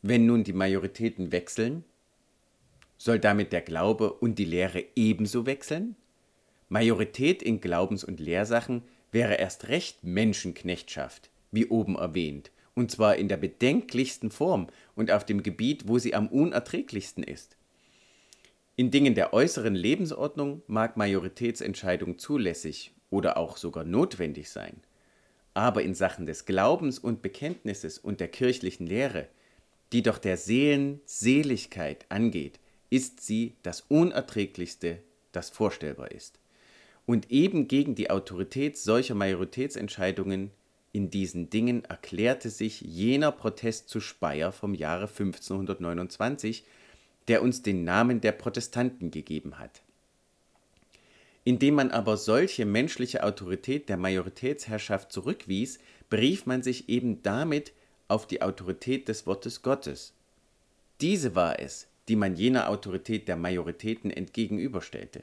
Wenn 0.00 0.24
nun 0.24 0.44
die 0.44 0.54
Majoritäten 0.54 1.30
wechseln, 1.30 1.84
soll 2.96 3.18
damit 3.18 3.52
der 3.52 3.60
Glaube 3.60 4.14
und 4.14 4.38
die 4.38 4.46
Lehre 4.46 4.84
ebenso 4.96 5.44
wechseln? 5.44 5.94
Majorität 6.70 7.42
in 7.42 7.60
Glaubens- 7.60 8.02
und 8.02 8.18
Lehrsachen 8.18 8.82
wäre 9.10 9.34
erst 9.34 9.68
recht 9.68 10.02
Menschenknechtschaft, 10.04 11.28
wie 11.50 11.66
oben 11.66 11.96
erwähnt, 11.96 12.50
und 12.74 12.90
zwar 12.90 13.16
in 13.16 13.28
der 13.28 13.36
bedenklichsten 13.36 14.30
Form 14.30 14.68
und 14.94 15.10
auf 15.10 15.24
dem 15.24 15.42
Gebiet, 15.42 15.88
wo 15.88 15.98
sie 15.98 16.14
am 16.14 16.28
unerträglichsten 16.28 17.24
ist. 17.24 17.56
In 18.74 18.90
Dingen 18.90 19.14
der 19.14 19.34
äußeren 19.34 19.74
Lebensordnung 19.74 20.62
mag 20.66 20.96
Majoritätsentscheidung 20.96 22.18
zulässig 22.18 22.94
oder 23.10 23.36
auch 23.36 23.58
sogar 23.58 23.84
notwendig 23.84 24.50
sein. 24.50 24.80
Aber 25.54 25.82
in 25.82 25.94
Sachen 25.94 26.24
des 26.24 26.46
Glaubens 26.46 26.98
und 26.98 27.20
Bekenntnisses 27.20 27.98
und 27.98 28.20
der 28.20 28.28
kirchlichen 28.28 28.86
Lehre, 28.86 29.28
die 29.92 30.02
doch 30.02 30.16
der 30.16 30.38
Seelen 30.38 31.00
Seligkeit 31.04 32.06
angeht, 32.08 32.58
ist 32.88 33.20
sie 33.20 33.56
das 33.62 33.82
Unerträglichste, 33.82 34.98
das 35.32 35.50
vorstellbar 35.50 36.10
ist. 36.10 36.38
Und 37.04 37.30
eben 37.30 37.68
gegen 37.68 37.94
die 37.94 38.10
Autorität 38.10 38.78
solcher 38.78 39.14
Majoritätsentscheidungen 39.14 40.50
in 40.92 41.08
diesen 41.10 41.48
Dingen 41.48 41.84
erklärte 41.86 42.50
sich 42.50 42.82
jener 42.82 43.32
Protest 43.32 43.88
zu 43.88 44.00
Speyer 44.00 44.52
vom 44.52 44.74
Jahre 44.74 45.08
1529, 45.08 46.64
der 47.28 47.42
uns 47.42 47.62
den 47.62 47.84
Namen 47.84 48.20
der 48.20 48.32
Protestanten 48.32 49.10
gegeben 49.10 49.58
hat. 49.58 49.82
Indem 51.44 51.74
man 51.76 51.90
aber 51.90 52.18
solche 52.18 52.66
menschliche 52.66 53.24
Autorität 53.24 53.88
der 53.88 53.96
Majoritätsherrschaft 53.96 55.10
zurückwies, 55.10 55.80
berief 56.10 56.44
man 56.46 56.62
sich 56.62 56.88
eben 56.88 57.22
damit 57.22 57.72
auf 58.08 58.26
die 58.26 58.42
Autorität 58.42 59.08
des 59.08 59.26
Wortes 59.26 59.62
Gottes. 59.62 60.12
Diese 61.00 61.34
war 61.34 61.58
es, 61.58 61.88
die 62.08 62.16
man 62.16 62.36
jener 62.36 62.68
Autorität 62.68 63.28
der 63.28 63.36
Majoritäten 63.36 64.10
entgegenüberstellte. 64.10 65.22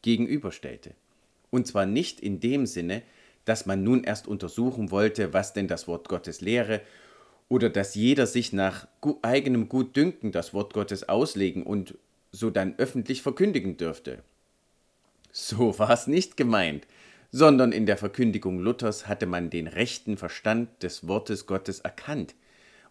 Gegenüberstellte. 0.00 0.94
Und 1.52 1.66
zwar 1.66 1.84
nicht 1.84 2.18
in 2.18 2.40
dem 2.40 2.64
Sinne, 2.66 3.02
dass 3.44 3.66
man 3.66 3.84
nun 3.84 4.04
erst 4.04 4.26
untersuchen 4.26 4.90
wollte, 4.90 5.34
was 5.34 5.52
denn 5.52 5.68
das 5.68 5.86
Wort 5.86 6.08
Gottes 6.08 6.40
lehre, 6.40 6.80
oder 7.48 7.68
dass 7.68 7.94
jeder 7.94 8.26
sich 8.26 8.54
nach 8.54 8.88
eigenem 9.20 9.68
Gutdünken 9.68 10.32
das 10.32 10.54
Wort 10.54 10.72
Gottes 10.72 11.10
auslegen 11.10 11.64
und 11.64 11.98
so 12.30 12.48
dann 12.48 12.74
öffentlich 12.78 13.20
verkündigen 13.20 13.76
dürfte. 13.76 14.22
So 15.30 15.78
war 15.78 15.90
es 15.90 16.06
nicht 16.06 16.38
gemeint, 16.38 16.86
sondern 17.30 17.72
in 17.72 17.84
der 17.84 17.98
Verkündigung 17.98 18.58
Luthers 18.58 19.06
hatte 19.06 19.26
man 19.26 19.50
den 19.50 19.66
rechten 19.66 20.16
Verstand 20.16 20.82
des 20.82 21.06
Wortes 21.06 21.46
Gottes 21.46 21.80
erkannt 21.80 22.34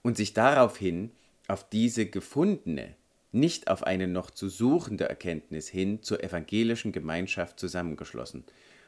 und 0.04 0.18
sich 0.18 0.36
daraufhin 0.36 1.10
auf 1.48 1.68
diese 1.68 2.06
gefundene, 2.06 2.94
nicht 3.32 3.70
auf 3.70 3.84
eine 3.84 4.08
noch 4.08 4.30
zu 4.30 4.50
suchende 4.50 5.08
Erkenntnis 5.08 5.68
hin 5.70 6.04
zur 6.04 6.24
evangelischen 6.24 6.92
Gemeinschaft 6.92 7.60
zusammengeschlossen 7.60 8.44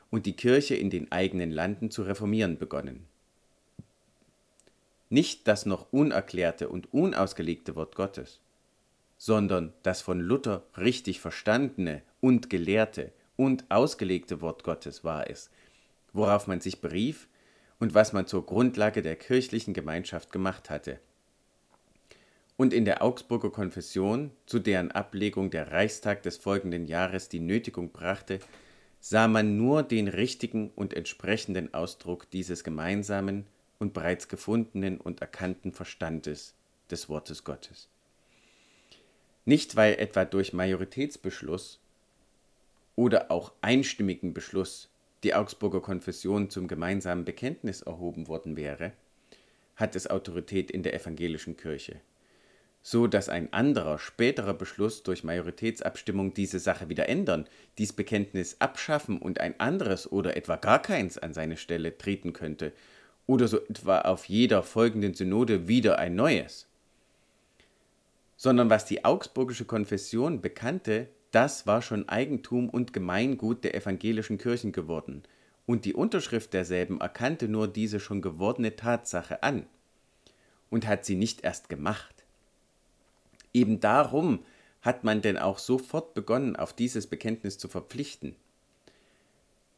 und 0.10 0.26
die 0.26 0.36
Kirche 0.36 0.76
in 0.76 0.90
den 0.90 1.12
eigenen 1.12 1.52
Landen 1.52 1.92
zu 1.92 2.04
reformieren 2.04 2.58
begonnen. 2.58 3.08
Nicht 5.10 5.48
das 5.48 5.66
noch 5.66 5.94
unerklärte 5.94 6.70
und 6.70 6.92
unausgelegte 6.94 7.76
Wort 7.76 7.96
Gottes, 7.96 8.40
sondern 9.18 9.74
das 9.84 10.02
von 10.02 10.20
Luther 10.20 10.64
richtig 10.78 11.22
verstandene 11.22 12.02
und 12.20 12.50
gelehrte 12.50 13.12
und 13.36 13.66
ausgelegte 13.70 14.42
Wort 14.42 14.64
Gottes 14.64 15.04
war 15.04 15.30
es, 15.30 15.50
worauf 16.12 16.48
man 16.48 16.62
sich 16.62 16.82
berief 16.82 17.28
und 17.80 17.94
was 17.94 18.12
man 18.12 18.28
zur 18.28 18.46
Grundlage 18.46 19.02
der 19.02 19.16
kirchlichen 19.16 19.74
Gemeinschaft 19.74 20.32
gemacht 20.32 20.70
hatte– 20.70 21.00
und 22.58 22.74
in 22.74 22.86
der 22.86 23.02
Augsburger 23.02 23.50
Konfession, 23.50 24.32
zu 24.46 24.60
deren 24.60 24.92
Ablegung 24.92 25.50
der 25.50 25.72
Reichstag 25.72 26.24
des 26.24 26.38
folgenden 26.38 26.86
Jahres 26.86 27.30
die 27.30 27.40
Nötigung 27.40 27.92
brachte, 27.92 28.40
sah 29.00 29.28
man 29.28 29.58
nur 29.58 29.84
den 29.84 30.08
richtigen 30.08 30.70
und 30.76 30.94
entsprechenden 30.94 31.74
Ausdruck 31.74 32.30
dieses 32.32 32.64
gemeinsamen 32.64 33.46
und 33.80 33.94
bereits 33.94 34.28
gefundenen 34.28 34.98
und 34.98 35.22
erkannten 35.22 35.74
Verstandes 35.74 36.56
des 36.90 37.10
Wortes 37.10 37.44
Gottes. 37.44 37.90
Nicht 39.46 39.76
weil 39.76 39.96
etwa 39.96 40.24
durch 40.24 40.54
Majoritätsbeschluss 40.54 41.82
oder 42.96 43.30
auch 43.32 43.52
einstimmigen 43.62 44.34
Beschluss 44.34 44.90
die 45.24 45.34
Augsburger 45.34 45.82
Konfession 45.82 46.50
zum 46.50 46.68
gemeinsamen 46.68 47.26
Bekenntnis 47.26 47.82
erhoben 47.82 48.28
worden 48.28 48.56
wäre, 48.56 48.94
hat 49.76 49.96
es 49.96 50.08
Autorität 50.08 50.70
in 50.70 50.84
der 50.84 50.94
evangelischen 50.94 51.58
Kirche 51.58 52.00
so 52.86 53.08
dass 53.08 53.30
ein 53.30 53.52
anderer, 53.54 53.98
späterer 53.98 54.54
Beschluss 54.54 55.04
durch 55.04 55.24
Majoritätsabstimmung 55.24 56.34
diese 56.34 56.60
Sache 56.60 56.90
wieder 56.90 57.08
ändern, 57.08 57.48
dies 57.78 57.94
Bekenntnis 57.94 58.58
abschaffen 58.60 59.20
und 59.20 59.40
ein 59.40 59.58
anderes 59.60 60.12
oder 60.12 60.36
etwa 60.36 60.58
gar 60.58 60.82
keins 60.82 61.18
an 61.18 61.34
seine 61.34 61.56
Stelle 61.56 61.98
treten 61.98 62.34
könnte, 62.34 62.74
oder 63.26 63.48
so 63.48 63.58
etwa 63.62 64.02
auf 64.02 64.26
jeder 64.26 64.64
folgenden 64.64 65.14
Synode 65.14 65.70
wieder 65.70 65.98
ein 65.98 66.16
neues. 66.16 66.68
Sondern 68.36 68.70
was 68.70 68.84
die 68.84 69.06
Augsburgische 69.06 69.64
Konfession 69.64 70.42
bekannte, 70.42 71.08
das 71.32 71.66
war 71.66 71.82
schon 71.82 72.10
Eigentum 72.10 72.68
und 72.68 72.92
Gemeingut 72.92 73.64
der 73.64 73.76
evangelischen 73.76 74.38
Kirchen 74.38 74.74
geworden, 74.74 75.24
und 75.66 75.86
die 75.86 75.94
Unterschrift 75.94 76.54
derselben 76.54 77.00
erkannte 77.00 77.48
nur 77.48 77.70
diese 77.70 78.02
schon 78.02 78.22
gewordene 78.22 78.76
Tatsache 78.76 79.42
an 79.42 79.66
und 80.70 80.86
hat 80.86 81.06
sie 81.06 81.16
nicht 81.16 81.46
erst 81.46 81.70
gemacht. 81.70 82.23
Eben 83.54 83.80
darum 83.80 84.44
hat 84.82 85.04
man 85.04 85.22
denn 85.22 85.38
auch 85.38 85.60
sofort 85.60 86.14
begonnen, 86.14 86.56
auf 86.56 86.74
dieses 86.74 87.08
Bekenntnis 87.08 87.58
zu 87.58 87.68
verpflichten. 87.68 88.36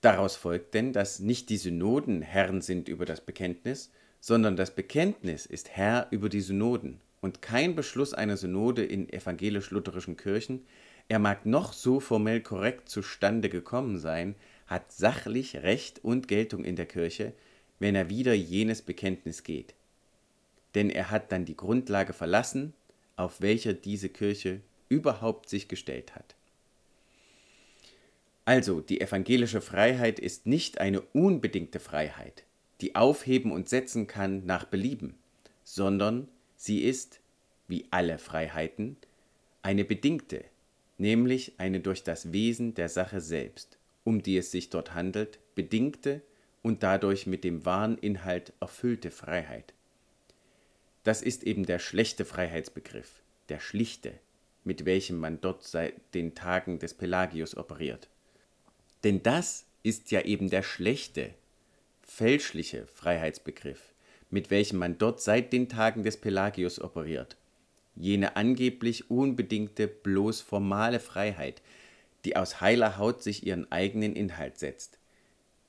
Daraus 0.01 0.35
folgt 0.35 0.73
denn, 0.73 0.93
dass 0.93 1.19
nicht 1.19 1.49
die 1.49 1.57
Synoden 1.57 2.21
Herren 2.21 2.61
sind 2.61 2.89
über 2.89 3.05
das 3.05 3.21
Bekenntnis, 3.21 3.91
sondern 4.19 4.55
das 4.55 4.73
Bekenntnis 4.73 5.45
ist 5.45 5.69
Herr 5.69 6.07
über 6.11 6.29
die 6.29 6.41
Synoden 6.41 6.99
und 7.21 7.41
kein 7.41 7.75
Beschluss 7.75 8.13
einer 8.13 8.37
Synode 8.37 8.85
in 8.85 9.11
evangelisch-lutherischen 9.11 10.15
Kirchen, 10.15 10.65
er 11.07 11.19
mag 11.19 11.45
noch 11.45 11.73
so 11.73 11.99
formell 11.99 12.41
korrekt 12.41 12.87
zustande 12.87 13.49
gekommen 13.49 13.97
sein, 13.97 14.35
hat 14.67 14.91
sachlich 14.91 15.57
Recht 15.57 16.03
und 16.03 16.27
Geltung 16.27 16.63
in 16.63 16.75
der 16.75 16.85
Kirche, 16.85 17.33
wenn 17.79 17.95
er 17.95 18.09
wieder 18.09 18.33
jenes 18.33 18.81
Bekenntnis 18.81 19.43
geht. 19.43 19.73
Denn 20.75 20.89
er 20.89 21.09
hat 21.09 21.31
dann 21.31 21.45
die 21.45 21.57
Grundlage 21.57 22.13
verlassen 22.13 22.73
auf 23.15 23.41
welcher 23.41 23.73
diese 23.73 24.09
Kirche 24.09 24.61
überhaupt 24.89 25.49
sich 25.49 25.67
gestellt 25.67 26.15
hat. 26.15 26.35
Also, 28.45 28.79
die 28.79 29.01
evangelische 29.01 29.61
Freiheit 29.61 30.19
ist 30.19 30.45
nicht 30.45 30.79
eine 30.79 31.01
unbedingte 31.01 31.79
Freiheit, 31.79 32.43
die 32.81 32.95
aufheben 32.95 33.51
und 33.51 33.69
setzen 33.69 34.05
kann 34.05 34.45
nach 34.45 34.65
Belieben, 34.65 35.15
sondern 35.63 36.27
sie 36.55 36.83
ist, 36.83 37.19
wie 37.67 37.87
alle 37.89 38.19
Freiheiten, 38.19 38.97
eine 39.63 39.83
bedingte, 39.83 40.45
nämlich 40.99 41.53
eine 41.57 41.79
durch 41.79 42.03
das 42.03 42.31
Wesen 42.31 42.75
der 42.75 42.89
Sache 42.89 43.19
selbst, 43.19 43.79
um 44.03 44.21
die 44.21 44.37
es 44.37 44.51
sich 44.51 44.69
dort 44.69 44.93
handelt, 44.93 45.39
bedingte 45.55 46.21
und 46.61 46.83
dadurch 46.83 47.25
mit 47.25 47.43
dem 47.43 47.65
wahren 47.65 47.97
Inhalt 47.97 48.53
erfüllte 48.59 49.09
Freiheit. 49.09 49.73
Das 51.05 51.21
ist 51.21 51.43
eben 51.43 51.67
der 51.67 51.77
schlechte 51.77 52.25
Freiheitsbegriff, 52.25 53.21
der 53.49 53.59
schlichte, 53.59 54.11
mit 54.63 54.85
welchem 54.85 55.17
man 55.19 55.39
dort 55.39 55.63
seit 55.63 55.93
den 56.15 56.33
Tagen 56.33 56.79
des 56.79 56.95
Pelagius 56.95 57.55
operiert. 57.55 58.09
Denn 59.03 59.21
das 59.21 59.67
ist 59.83 60.09
ja 60.09 60.21
eben 60.21 60.49
der 60.49 60.63
schlechte, 60.63 61.35
fälschliche 62.01 62.87
Freiheitsbegriff, 62.87 63.93
mit 64.31 64.49
welchem 64.49 64.79
man 64.79 64.97
dort 64.97 65.21
seit 65.21 65.53
den 65.53 65.69
Tagen 65.69 66.01
des 66.01 66.17
Pelagius 66.17 66.81
operiert. 66.81 67.37
Jene 67.95 68.35
angeblich 68.35 69.11
unbedingte, 69.11 69.87
bloß 69.87 70.41
formale 70.41 70.99
Freiheit, 70.99 71.61
die 72.25 72.35
aus 72.35 72.61
heiler 72.61 72.97
Haut 72.97 73.21
sich 73.21 73.45
ihren 73.45 73.71
eigenen 73.71 74.15
Inhalt 74.15 74.57
setzt. 74.57 74.97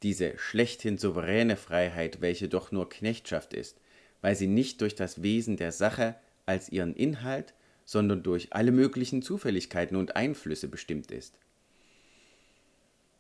Diese 0.02 0.38
schlechthin 0.38 0.96
souveräne 0.96 1.58
Freiheit, 1.58 2.22
welche 2.22 2.48
doch 2.48 2.72
nur 2.72 2.88
Knechtschaft 2.88 3.52
ist, 3.52 3.76
weil 4.20 4.34
sie 4.36 4.46
nicht 4.46 4.80
durch 4.80 4.94
das 4.94 5.22
Wesen 5.22 5.56
der 5.56 5.72
Sache 5.72 6.16
als 6.46 6.68
ihren 6.70 6.94
Inhalt, 6.94 7.54
sondern 7.84 8.22
durch 8.22 8.52
alle 8.52 8.72
möglichen 8.72 9.22
Zufälligkeiten 9.22 9.96
und 9.96 10.16
Einflüsse 10.16 10.68
bestimmt 10.68 11.10
ist. 11.10 11.38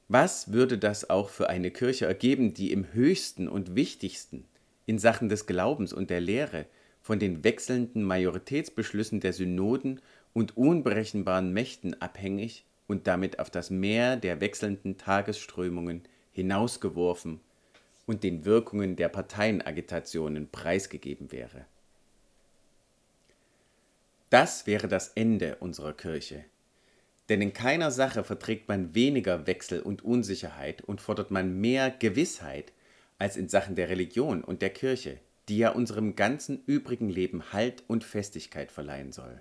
Was 0.08 0.52
würde 0.52 0.78
das 0.78 1.10
auch 1.10 1.30
für 1.30 1.48
eine 1.48 1.70
Kirche 1.70 2.06
ergeben, 2.06 2.54
die 2.54 2.70
im 2.72 2.92
höchsten 2.92 3.48
und 3.48 3.74
wichtigsten 3.74 4.44
in 4.86 4.98
Sachen 4.98 5.28
des 5.28 5.46
Glaubens 5.46 5.92
und 5.92 6.10
der 6.10 6.20
Lehre 6.20 6.66
von 7.00 7.18
den 7.18 7.42
wechselnden 7.44 8.02
Majoritätsbeschlüssen 8.02 9.20
der 9.20 9.32
Synoden 9.32 10.00
und 10.32 10.56
unberechenbaren 10.56 11.52
Mächten 11.52 12.00
abhängig 12.00 12.64
und 12.86 13.06
damit 13.06 13.38
auf 13.38 13.50
das 13.50 13.70
Meer 13.70 14.16
der 14.16 14.40
wechselnden 14.40 14.96
Tagesströmungen 14.96 16.02
hinausgeworfen 16.32 17.40
und 18.06 18.22
den 18.22 18.44
Wirkungen 18.44 18.96
der 18.96 19.08
Parteienagitationen 19.08 20.48
preisgegeben 20.50 21.32
wäre. 21.32 21.66
Das 24.30 24.66
wäre 24.66 24.88
das 24.88 25.08
Ende 25.08 25.56
unserer 25.56 25.92
Kirche. 25.92 26.44
Denn 27.28 27.42
in 27.42 27.52
keiner 27.52 27.90
Sache 27.90 28.22
verträgt 28.22 28.68
man 28.68 28.94
weniger 28.94 29.46
Wechsel 29.46 29.80
und 29.80 30.04
Unsicherheit 30.04 30.82
und 30.82 31.00
fordert 31.00 31.30
man 31.30 31.60
mehr 31.60 31.90
Gewissheit 31.90 32.72
als 33.18 33.36
in 33.36 33.48
Sachen 33.48 33.74
der 33.74 33.88
Religion 33.88 34.44
und 34.44 34.62
der 34.62 34.70
Kirche, 34.70 35.18
die 35.48 35.58
ja 35.58 35.70
unserem 35.70 36.16
ganzen 36.16 36.62
übrigen 36.66 37.08
Leben 37.08 37.52
Halt 37.52 37.82
und 37.88 38.04
Festigkeit 38.04 38.70
verleihen 38.70 39.12
soll. 39.12 39.40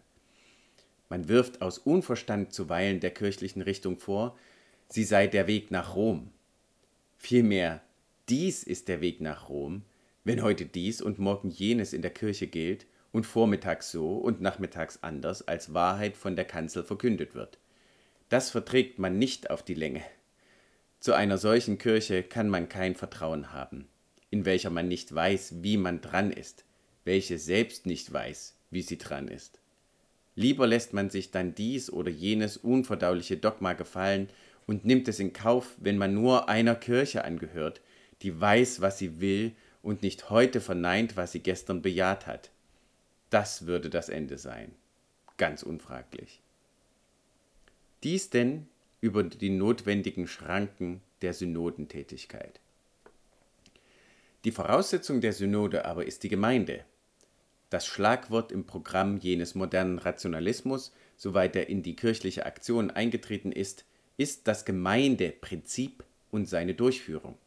Man 1.10 1.28
wirft 1.28 1.62
aus 1.62 1.78
Unverstand 1.78 2.54
zuweilen 2.54 3.00
der 3.00 3.12
kirchlichen 3.12 3.62
Richtung 3.62 3.98
vor, 3.98 4.38
sie 4.90 5.04
sei 5.04 5.28
der 5.28 5.48
Weg 5.48 5.72
nach 5.72 5.96
Rom. 5.96 6.32
Vielmehr, 7.18 7.82
dies 8.30 8.64
ist 8.64 8.88
der 8.88 9.02
Weg 9.02 9.22
nach 9.22 9.50
Rom, 9.50 9.84
wenn 10.24 10.42
heute 10.42 10.66
dies 10.66 11.02
und 11.02 11.20
morgen 11.20 11.52
jenes 11.52 11.94
in 11.94 12.02
der 12.02 12.12
Kirche 12.12 12.48
gilt 12.48 12.88
und 13.12 13.26
vormittags 13.26 13.92
so 13.92 14.18
und 14.18 14.42
nachmittags 14.42 15.00
anders 15.04 15.48
als 15.48 15.74
Wahrheit 15.74 16.18
von 16.18 16.36
der 16.36 16.46
Kanzel 16.46 16.84
verkündet 16.84 17.36
wird. 17.36 17.60
Das 18.30 18.50
verträgt 18.50 18.98
man 18.98 19.20
nicht 19.20 19.52
auf 19.52 19.64
die 19.64 19.76
Länge. 19.76 20.04
Zu 21.00 21.14
einer 21.14 21.38
solchen 21.38 21.78
Kirche 21.78 22.24
kann 22.24 22.50
man 22.50 22.68
kein 22.68 22.96
Vertrauen 22.96 23.54
haben, 23.54 23.88
in 24.32 24.46
welcher 24.46 24.72
man 24.72 24.88
nicht 24.88 25.14
weiß, 25.14 25.62
wie 25.62 25.78
man 25.78 26.02
dran 26.02 26.32
ist, 26.32 26.66
welche 27.04 27.38
selbst 27.38 27.86
nicht 27.86 28.12
weiß, 28.12 28.56
wie 28.72 28.82
sie 28.82 28.98
dran 28.98 29.28
ist. 29.28 29.60
Lieber 30.34 30.66
lässt 30.66 30.94
man 30.94 31.12
sich 31.12 31.30
dann 31.30 31.54
dies 31.54 31.92
oder 31.92 32.10
jenes 32.10 32.58
unverdauliche 32.58 33.38
Dogma 33.38 33.74
gefallen 33.74 34.30
und 34.66 34.84
nimmt 34.84 35.08
es 35.08 35.20
in 35.20 35.32
Kauf, 35.32 35.76
wenn 35.78 36.00
man 36.00 36.16
nur 36.16 36.50
einer 36.50 36.76
Kirche 36.76 37.24
angehört, 37.24 37.82
die 38.22 38.40
weiß, 38.40 38.82
was 38.82 38.98
sie 38.98 39.20
will 39.20 39.56
und 39.82 40.02
nicht 40.02 40.30
heute 40.30 40.62
verneint, 40.62 41.18
was 41.18 41.32
sie 41.32 41.42
gestern 41.42 41.82
bejaht 41.82 42.28
hat. 42.28 42.52
Das 43.30 43.66
würde 43.66 43.90
das 43.90 44.10
Ende 44.10 44.38
sein. 44.38 44.72
Ganz 45.38 45.64
unfraglich. 45.64 46.42
Dies 48.04 48.30
denn 48.30 48.68
über 49.02 49.24
die 49.24 49.50
notwendigen 49.50 50.28
Schranken 50.28 51.02
der 51.22 51.34
Synodentätigkeit. 51.34 52.60
Die 54.46 54.52
Voraussetzung 54.52 55.22
der 55.22 55.34
Synode 55.34 55.86
aber 55.86 56.06
ist 56.06 56.24
die 56.24 56.30
Gemeinde, 56.30 56.86
das 57.70 57.88
Schlagwort 57.88 58.52
im 58.52 58.66
Programm 58.66 59.18
jenes 59.18 59.56
modernen 59.56 60.00
Rationalismus, 60.00 60.94
soweit 61.18 61.56
er 61.56 61.68
in 61.68 61.82
die 61.84 61.96
kirchliche 61.96 62.46
Aktion 62.46 62.92
eingetreten 62.92 63.52
ist, 63.52 63.86
ist 64.18 64.48
das 64.48 64.66
Gemeindeprinzip 64.66 66.04
und 66.32 66.48
seine 66.48 66.76
Durchführung. 66.76 67.38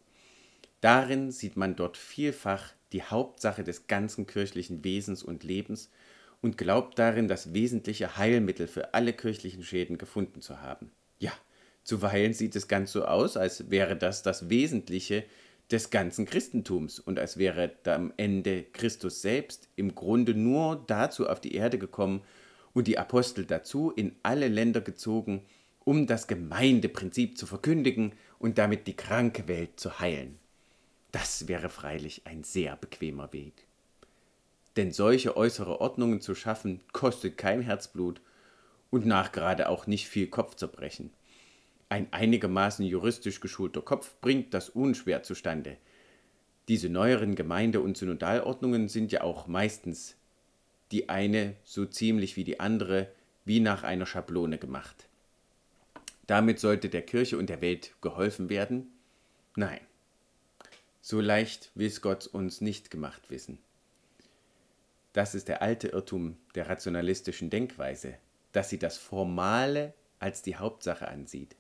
Darin 0.80 1.30
sieht 1.30 1.56
man 1.56 1.74
dort 1.76 1.96
vielfach 1.96 2.72
die 2.92 3.02
Hauptsache 3.02 3.64
des 3.64 3.86
ganzen 3.86 4.26
kirchlichen 4.26 4.84
Wesens 4.84 5.22
und 5.22 5.44
Lebens 5.44 5.90
und 6.40 6.56
glaubt 6.56 6.98
darin, 6.98 7.28
das 7.28 7.52
wesentliche 7.52 8.16
Heilmittel 8.16 8.68
für 8.68 8.94
alle 8.94 9.12
kirchlichen 9.12 9.64
Schäden 9.64 9.98
gefunden 9.98 10.40
zu 10.40 10.60
haben. 10.60 10.92
Ja, 11.18 11.32
zuweilen 11.82 12.32
sieht 12.32 12.54
es 12.54 12.68
ganz 12.68 12.92
so 12.92 13.04
aus, 13.04 13.36
als 13.36 13.70
wäre 13.70 13.96
das 13.96 14.22
das 14.22 14.48
Wesentliche 14.48 15.24
des 15.70 15.90
ganzen 15.90 16.24
Christentums 16.24 16.98
und 16.98 17.18
als 17.18 17.36
wäre 17.36 17.72
am 17.84 18.12
Ende 18.16 18.62
Christus 18.62 19.20
selbst 19.20 19.68
im 19.76 19.94
Grunde 19.94 20.34
nur 20.34 20.84
dazu 20.86 21.28
auf 21.28 21.40
die 21.40 21.54
Erde 21.54 21.78
gekommen 21.78 22.22
und 22.72 22.86
die 22.86 22.98
Apostel 22.98 23.44
dazu 23.44 23.90
in 23.90 24.14
alle 24.22 24.48
Länder 24.48 24.80
gezogen, 24.80 25.44
um 25.84 26.06
das 26.06 26.26
Gemeindeprinzip 26.26 27.36
zu 27.36 27.46
verkündigen 27.46 28.12
und 28.38 28.58
damit 28.58 28.86
die 28.86 28.96
kranke 28.96 29.48
Welt 29.48 29.80
zu 29.80 29.98
heilen. 29.98 30.38
Das 31.12 31.48
wäre 31.48 31.68
freilich 31.68 32.22
ein 32.24 32.44
sehr 32.44 32.76
bequemer 32.76 33.32
Weg. 33.32 33.66
Denn 34.76 34.92
solche 34.92 35.36
äußere 35.36 35.80
Ordnungen 35.80 36.20
zu 36.20 36.34
schaffen, 36.34 36.80
kostet 36.92 37.38
kein 37.38 37.62
Herzblut 37.62 38.20
und 38.90 39.06
nachgerade 39.06 39.68
auch 39.68 39.86
nicht 39.86 40.08
viel 40.08 40.28
Kopfzerbrechen. 40.28 41.10
Ein 41.88 42.12
einigermaßen 42.12 42.84
juristisch 42.84 43.40
geschulter 43.40 43.80
Kopf 43.80 44.14
bringt 44.20 44.52
das 44.52 44.68
unschwer 44.68 45.22
zustande. 45.22 45.78
Diese 46.68 46.90
neueren 46.90 47.34
Gemeinde- 47.34 47.80
und 47.80 47.96
Synodalordnungen 47.96 48.88
sind 48.88 49.10
ja 49.10 49.22
auch 49.22 49.46
meistens 49.46 50.16
die 50.92 51.08
eine 51.08 51.56
so 51.64 51.86
ziemlich 51.86 52.36
wie 52.36 52.44
die 52.44 52.60
andere 52.60 53.08
wie 53.44 53.60
nach 53.60 53.82
einer 53.82 54.06
Schablone 54.06 54.58
gemacht. 54.58 55.08
Damit 56.26 56.60
sollte 56.60 56.90
der 56.90 57.02
Kirche 57.02 57.38
und 57.38 57.48
der 57.48 57.62
Welt 57.62 57.94
geholfen 58.02 58.50
werden? 58.50 58.92
Nein. 59.56 59.80
So 61.00 61.20
leicht 61.20 61.70
will's 61.74 62.00
Gott 62.02 62.26
uns 62.26 62.60
nicht 62.60 62.90
gemacht 62.90 63.30
wissen. 63.30 63.58
Das 65.12 65.34
ist 65.34 65.48
der 65.48 65.62
alte 65.62 65.88
Irrtum 65.88 66.36
der 66.54 66.68
rationalistischen 66.68 67.50
Denkweise, 67.50 68.14
dass 68.52 68.70
sie 68.70 68.78
das 68.78 68.98
Formale 68.98 69.94
als 70.18 70.42
die 70.42 70.56
Hauptsache 70.56 71.08
ansieht 71.08 71.56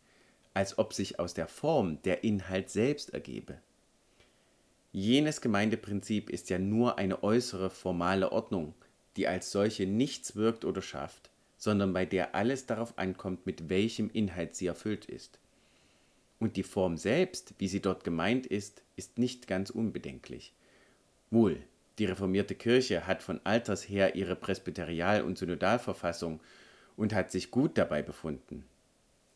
als 0.58 0.76
ob 0.76 0.92
sich 0.92 1.20
aus 1.20 1.34
der 1.34 1.46
Form 1.46 2.02
der 2.02 2.24
Inhalt 2.24 2.68
selbst 2.68 3.14
ergebe. 3.14 3.58
Jenes 4.90 5.40
Gemeindeprinzip 5.40 6.30
ist 6.30 6.50
ja 6.50 6.58
nur 6.58 6.98
eine 6.98 7.22
äußere 7.22 7.70
formale 7.70 8.32
Ordnung, 8.32 8.74
die 9.16 9.28
als 9.28 9.52
solche 9.52 9.86
nichts 9.86 10.34
wirkt 10.34 10.64
oder 10.64 10.82
schafft, 10.82 11.30
sondern 11.58 11.92
bei 11.92 12.06
der 12.06 12.34
alles 12.34 12.66
darauf 12.66 12.98
ankommt, 12.98 13.46
mit 13.46 13.68
welchem 13.68 14.10
Inhalt 14.10 14.56
sie 14.56 14.66
erfüllt 14.66 15.04
ist. 15.04 15.38
Und 16.40 16.56
die 16.56 16.62
Form 16.62 16.96
selbst, 16.96 17.54
wie 17.58 17.68
sie 17.68 17.80
dort 17.80 18.04
gemeint 18.04 18.46
ist, 18.46 18.82
ist 18.96 19.18
nicht 19.18 19.46
ganz 19.46 19.70
unbedenklich. 19.70 20.52
Wohl, 21.30 21.60
die 21.98 22.04
reformierte 22.04 22.54
Kirche 22.54 23.06
hat 23.06 23.22
von 23.22 23.40
alters 23.44 23.88
her 23.88 24.14
ihre 24.14 24.36
Presbyterial- 24.36 25.22
und 25.22 25.36
Synodalverfassung 25.36 26.40
und 26.96 27.12
hat 27.12 27.30
sich 27.30 27.50
gut 27.50 27.76
dabei 27.76 28.02
befunden. 28.02 28.64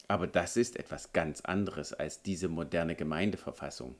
Aber 0.07 0.27
das 0.27 0.57
ist 0.57 0.77
etwas 0.77 1.13
ganz 1.13 1.41
anderes 1.41 1.93
als 1.93 2.23
diese 2.23 2.49
moderne 2.49 2.95
Gemeindeverfassung. 2.95 3.95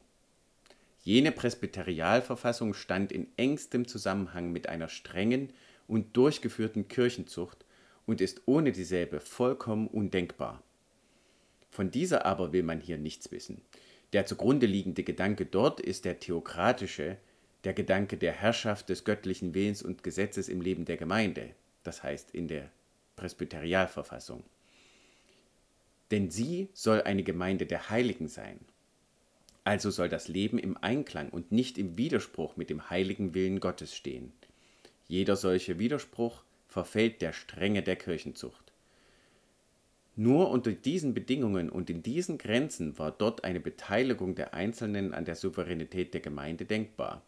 Jene 1.05 1.33
Presbyterialverfassung 1.33 2.75
stand 2.75 3.11
in 3.11 3.27
engstem 3.37 3.89
Zusammenhang 3.89 4.53
mit 4.53 4.69
einer 4.69 4.89
strengen 4.89 5.53
und 5.89 6.17
durchgeführten 6.17 6.87
Kirchenzucht 6.87 7.65
und 8.07 8.21
ist 8.21 8.43
ohne 8.47 8.71
dieselbe 8.71 9.19
vollkommen 9.19 9.89
undenkbar. 9.89 10.63
Von 11.73 11.91
dieser 11.91 12.25
aber 12.25 12.53
will 12.53 12.63
man 12.63 12.81
hier 12.81 12.99
nichts 12.99 13.33
wissen. 13.33 13.61
Der 14.13 14.25
zugrunde 14.27 14.67
liegende 14.67 15.03
Gedanke 15.03 15.45
dort 15.45 15.81
ist 15.81 16.05
der 16.05 16.21
theokratische, 16.21 17.17
der 17.65 17.73
Gedanke 17.73 18.17
der 18.17 18.33
Herrschaft 18.33 18.89
des 18.89 19.03
göttlichen 19.05 19.55
Willens 19.55 19.83
und 19.83 20.05
Gesetzes 20.05 20.49
im 20.49 20.61
Leben 20.61 20.85
der 20.85 20.99
Gemeinde, 20.99 21.51
das 21.83 22.05
heißt 22.05 22.31
in 22.33 22.47
der 22.47 22.71
Presbyterialverfassung 23.17 24.45
denn 26.13 26.31
sie 26.31 26.69
soll 26.75 27.03
eine 27.03 27.25
Gemeinde 27.25 27.67
der 27.67 27.89
Heiligen 27.89 28.29
sein. 28.29 28.61
Also 29.65 29.91
soll 29.91 30.11
das 30.11 30.29
Leben 30.29 30.59
im 30.59 30.77
Einklang 30.77 31.31
und 31.31 31.51
nicht 31.51 31.79
im 31.79 31.97
Widerspruch 31.97 32.57
mit 32.57 32.69
dem 32.69 32.91
heiligen 32.91 33.33
Willen 33.35 33.61
Gottes 33.61 33.97
stehen. 33.97 34.33
Jeder 35.09 35.37
solche 35.37 35.79
Widerspruch 35.79 36.43
verfällt 36.69 37.23
der 37.23 37.33
Strenge 37.33 37.83
der 37.83 37.97
Kirchenzucht. 37.97 38.72
Nur 40.15 40.51
unter 40.51 40.73
diesen 40.73 41.15
Bedingungen 41.15 41.71
und 41.71 41.89
in 41.89 42.03
diesen 42.03 42.37
Grenzen 42.37 42.99
war 42.99 43.11
dort 43.11 43.45
eine 43.45 43.61
Beteiligung 43.61 44.35
der 44.35 44.53
Einzelnen 44.53 45.15
an 45.15 45.25
der 45.25 45.37
Souveränität 45.37 46.13
der 46.13 46.21
Gemeinde 46.21 46.67
denkbar. 46.67 47.23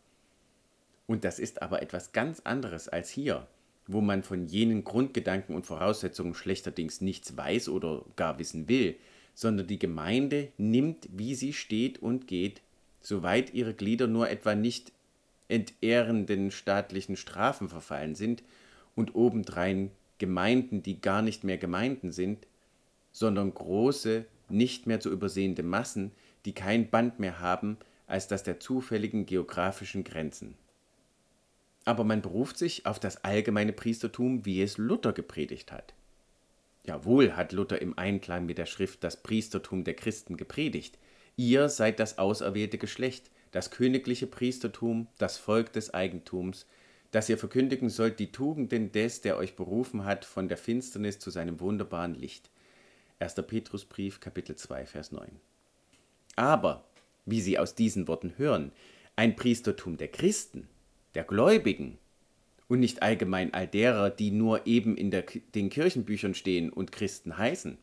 Und 1.07 1.25
das 1.25 1.39
ist 1.39 1.63
aber 1.63 1.83
etwas 1.83 2.13
ganz 2.13 2.41
anderes 2.41 2.89
als 2.89 3.09
hier, 3.09 3.47
wo 3.87 4.01
man 4.01 4.23
von 4.23 4.47
jenen 4.47 4.85
Grundgedanken 4.85 5.55
und 5.55 5.67
Voraussetzungen 5.67 6.35
schlechterdings 6.35 7.01
nichts 7.01 7.37
weiß 7.37 7.71
oder 7.71 8.05
gar 8.17 8.39
wissen 8.39 8.69
will, 8.69 8.97
sondern 9.35 9.67
die 9.67 9.79
Gemeinde 9.79 10.53
nimmt, 10.59 11.09
wie 11.13 11.35
sie 11.35 11.53
steht 11.53 12.01
und 12.03 12.27
geht, 12.27 12.61
soweit 13.01 13.53
ihre 13.55 13.75
Glieder 13.75 14.07
nur 14.07 14.29
etwa 14.31 14.55
nicht 14.55 14.93
entehrenden 15.49 16.51
staatlichen 16.51 17.17
Strafen 17.17 17.69
verfallen 17.69 18.15
sind 18.15 18.43
und 18.95 19.15
obendrein 19.15 19.91
Gemeinden, 20.19 20.83
die 20.83 21.01
gar 21.01 21.23
nicht 21.23 21.45
mehr 21.45 21.59
Gemeinden 21.59 22.13
sind, 22.13 22.47
sondern 23.15 23.55
große, 23.55 24.27
nicht 24.51 24.87
mehr 24.87 25.01
zu 25.01 25.11
übersehende 25.11 25.63
Massen, 25.63 26.11
die 26.45 26.53
kein 26.53 26.91
Band 26.91 27.21
mehr 27.21 27.41
haben 27.41 27.79
als 28.07 28.29
das 28.29 28.43
der 28.43 28.61
zufälligen 28.61 29.25
geografischen 29.25 30.05
Grenzen. 30.05 30.57
Aber 31.87 32.05
man 32.05 32.21
beruft 32.21 32.59
sich 32.59 32.85
auf 32.87 32.99
das 32.99 33.25
allgemeine 33.25 33.73
Priestertum, 33.73 34.45
wie 34.45 34.61
es 34.61 34.79
Luther 34.79 35.13
gepredigt 35.13 35.71
hat. 35.71 35.95
Jawohl 36.85 37.37
hat 37.37 37.53
Luther 37.53 37.81
im 37.81 37.97
Einklang 37.97 38.47
mit 38.47 38.59
der 38.59 38.67
Schrift 38.67 39.05
das 39.05 39.23
Priestertum 39.23 39.85
der 39.85 39.95
Christen 39.95 40.37
gepredigt. 40.37 40.99
Ihr 41.37 41.69
seid 41.69 42.01
das 42.01 42.19
auserwählte 42.19 42.79
Geschlecht, 42.79 43.31
das 43.53 43.71
königliche 43.71 44.27
Priestertum, 44.27 45.07
das 45.19 45.39
Volk 45.39 45.73
des 45.73 45.95
Eigentums, 45.95 46.67
dass 47.13 47.29
ihr 47.29 47.39
verkündigen 47.39 47.91
sollt 47.91 48.19
die 48.19 48.33
Tugenden 48.33 48.91
des, 48.91 49.21
der 49.21 49.37
euch 49.37 49.55
berufen 49.55 50.05
hat, 50.05 50.25
von 50.25 50.49
der 50.49 50.57
Finsternis 50.57 51.21
zu 51.21 51.31
seinem 51.31 51.61
wunderbaren 51.61 52.15
Licht. 52.15 52.51
1. 53.25 53.37
Petrusbrief, 53.47 54.21
Kapitel 54.21 54.55
2, 54.55 54.85
Vers 54.85 55.11
9. 55.11 55.27
Aber, 56.37 56.85
wie 57.25 57.41
Sie 57.41 57.59
aus 57.59 57.75
diesen 57.75 58.07
Worten 58.07 58.35
hören, 58.37 58.71
ein 59.17 59.35
Priestertum 59.35 59.97
der 59.97 60.09
Christen, 60.09 60.69
der 61.15 61.25
Gläubigen, 61.25 61.97
und 62.69 62.81
nicht 62.81 63.03
allgemein 63.03 63.55
all 63.55 63.67
derer, 63.67 64.11
die 64.11 64.31
nur 64.31 64.67
eben 64.67 64.97
in 64.97 65.11
der, 65.11 65.25
den 65.55 65.71
Kirchenbüchern 65.71 66.35
stehen 66.35 66.71
und 66.71 66.93
Christen 66.93 67.39
heißen. 67.39 67.79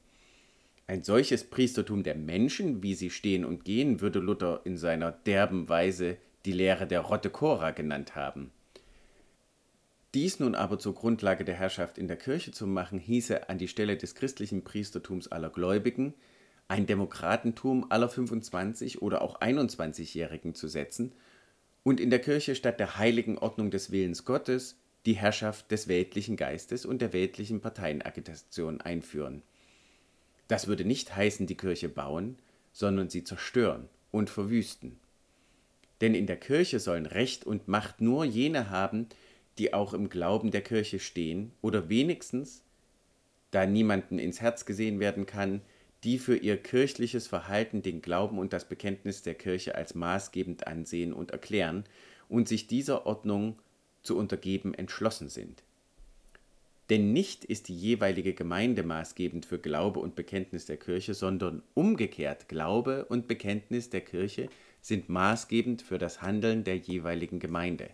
Ein 0.85 1.03
solches 1.03 1.43
Priestertum 1.43 2.03
der 2.03 2.15
Menschen, 2.15 2.83
wie 2.83 2.93
sie 2.93 3.09
stehen 3.09 3.43
und 3.43 3.65
gehen, 3.65 3.99
würde 4.01 4.19
Luther 4.19 4.61
in 4.63 4.77
seiner 4.77 5.11
derben 5.11 5.69
Weise 5.69 6.17
die 6.45 6.51
Lehre 6.51 6.85
der 6.85 7.01
Rotte 7.01 7.29
Cora 7.31 7.71
genannt 7.71 8.15
haben. 8.15 8.51
Dies 10.13 10.39
nun 10.39 10.55
aber 10.55 10.77
zur 10.77 10.93
Grundlage 10.93 11.45
der 11.45 11.55
Herrschaft 11.55 11.97
in 11.97 12.07
der 12.07 12.17
Kirche 12.17 12.51
zu 12.51 12.67
machen, 12.67 12.99
hieße 12.99 13.49
an 13.49 13.57
die 13.57 13.69
Stelle 13.69 13.95
des 13.95 14.15
christlichen 14.15 14.63
Priestertums 14.63 15.29
aller 15.29 15.49
Gläubigen 15.49 16.13
ein 16.71 16.85
Demokratentum 16.85 17.87
aller 17.89 18.09
25- 18.09 18.99
oder 18.99 19.21
auch 19.21 19.41
21-Jährigen 19.41 20.55
zu 20.55 20.69
setzen 20.69 21.11
und 21.83 21.99
in 21.99 22.09
der 22.09 22.19
Kirche 22.19 22.55
statt 22.55 22.79
der 22.79 22.97
heiligen 22.97 23.37
Ordnung 23.37 23.71
des 23.71 23.91
Willens 23.91 24.23
Gottes 24.23 24.77
die 25.05 25.13
Herrschaft 25.13 25.69
des 25.71 25.89
weltlichen 25.89 26.37
Geistes 26.37 26.85
und 26.85 27.01
der 27.01 27.11
weltlichen 27.11 27.59
Parteienagitation 27.59 28.79
einführen. 28.79 29.41
Das 30.47 30.67
würde 30.67 30.85
nicht 30.85 31.13
heißen, 31.13 31.45
die 31.45 31.57
Kirche 31.57 31.89
bauen, 31.89 32.37
sondern 32.71 33.09
sie 33.09 33.25
zerstören 33.25 33.89
und 34.11 34.29
verwüsten. 34.29 34.97
Denn 35.99 36.15
in 36.15 36.25
der 36.25 36.37
Kirche 36.37 36.79
sollen 36.79 37.05
Recht 37.05 37.45
und 37.45 37.67
Macht 37.67 37.99
nur 37.99 38.23
jene 38.23 38.69
haben, 38.69 39.07
die 39.57 39.73
auch 39.73 39.93
im 39.93 40.09
Glauben 40.09 40.51
der 40.51 40.61
Kirche 40.61 40.99
stehen 40.99 41.51
oder 41.61 41.89
wenigstens, 41.89 42.63
da 43.51 43.65
niemanden 43.65 44.17
ins 44.17 44.41
Herz 44.41 44.65
gesehen 44.65 44.99
werden 44.99 45.25
kann, 45.25 45.61
die 46.03 46.17
für 46.17 46.35
ihr 46.35 46.57
kirchliches 46.57 47.27
Verhalten 47.27 47.81
den 47.81 48.01
Glauben 48.01 48.39
und 48.39 48.53
das 48.53 48.67
Bekenntnis 48.67 49.21
der 49.21 49.35
Kirche 49.35 49.75
als 49.75 49.93
maßgebend 49.93 50.67
ansehen 50.67 51.13
und 51.13 51.31
erklären 51.31 51.83
und 52.27 52.47
sich 52.47 52.67
dieser 52.67 53.05
Ordnung 53.05 53.59
zu 54.01 54.17
untergeben 54.17 54.73
entschlossen 54.73 55.29
sind. 55.29 55.63
Denn 56.89 57.13
nicht 57.13 57.45
ist 57.45 57.67
die 57.69 57.75
jeweilige 57.75 58.33
Gemeinde 58.33 58.83
maßgebend 58.83 59.45
für 59.45 59.59
Glaube 59.59 59.99
und 59.99 60.15
Bekenntnis 60.15 60.65
der 60.65 60.77
Kirche, 60.77 61.13
sondern 61.13 61.61
umgekehrt 61.73 62.49
Glaube 62.49 63.05
und 63.05 63.27
Bekenntnis 63.27 63.89
der 63.89 64.01
Kirche 64.01 64.49
sind 64.81 65.07
maßgebend 65.07 65.81
für 65.81 65.97
das 65.97 66.21
Handeln 66.21 66.63
der 66.63 66.77
jeweiligen 66.77 67.39
Gemeinde. 67.39 67.91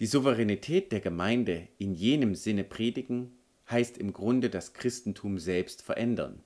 Die 0.00 0.06
Souveränität 0.06 0.90
der 0.90 1.00
Gemeinde 1.00 1.68
in 1.78 1.94
jenem 1.94 2.34
Sinne 2.34 2.64
predigen, 2.64 3.30
heißt 3.70 3.96
im 3.96 4.12
Grunde 4.12 4.50
das 4.50 4.72
Christentum 4.72 5.38
selbst 5.38 5.82
verändern. 5.82 6.42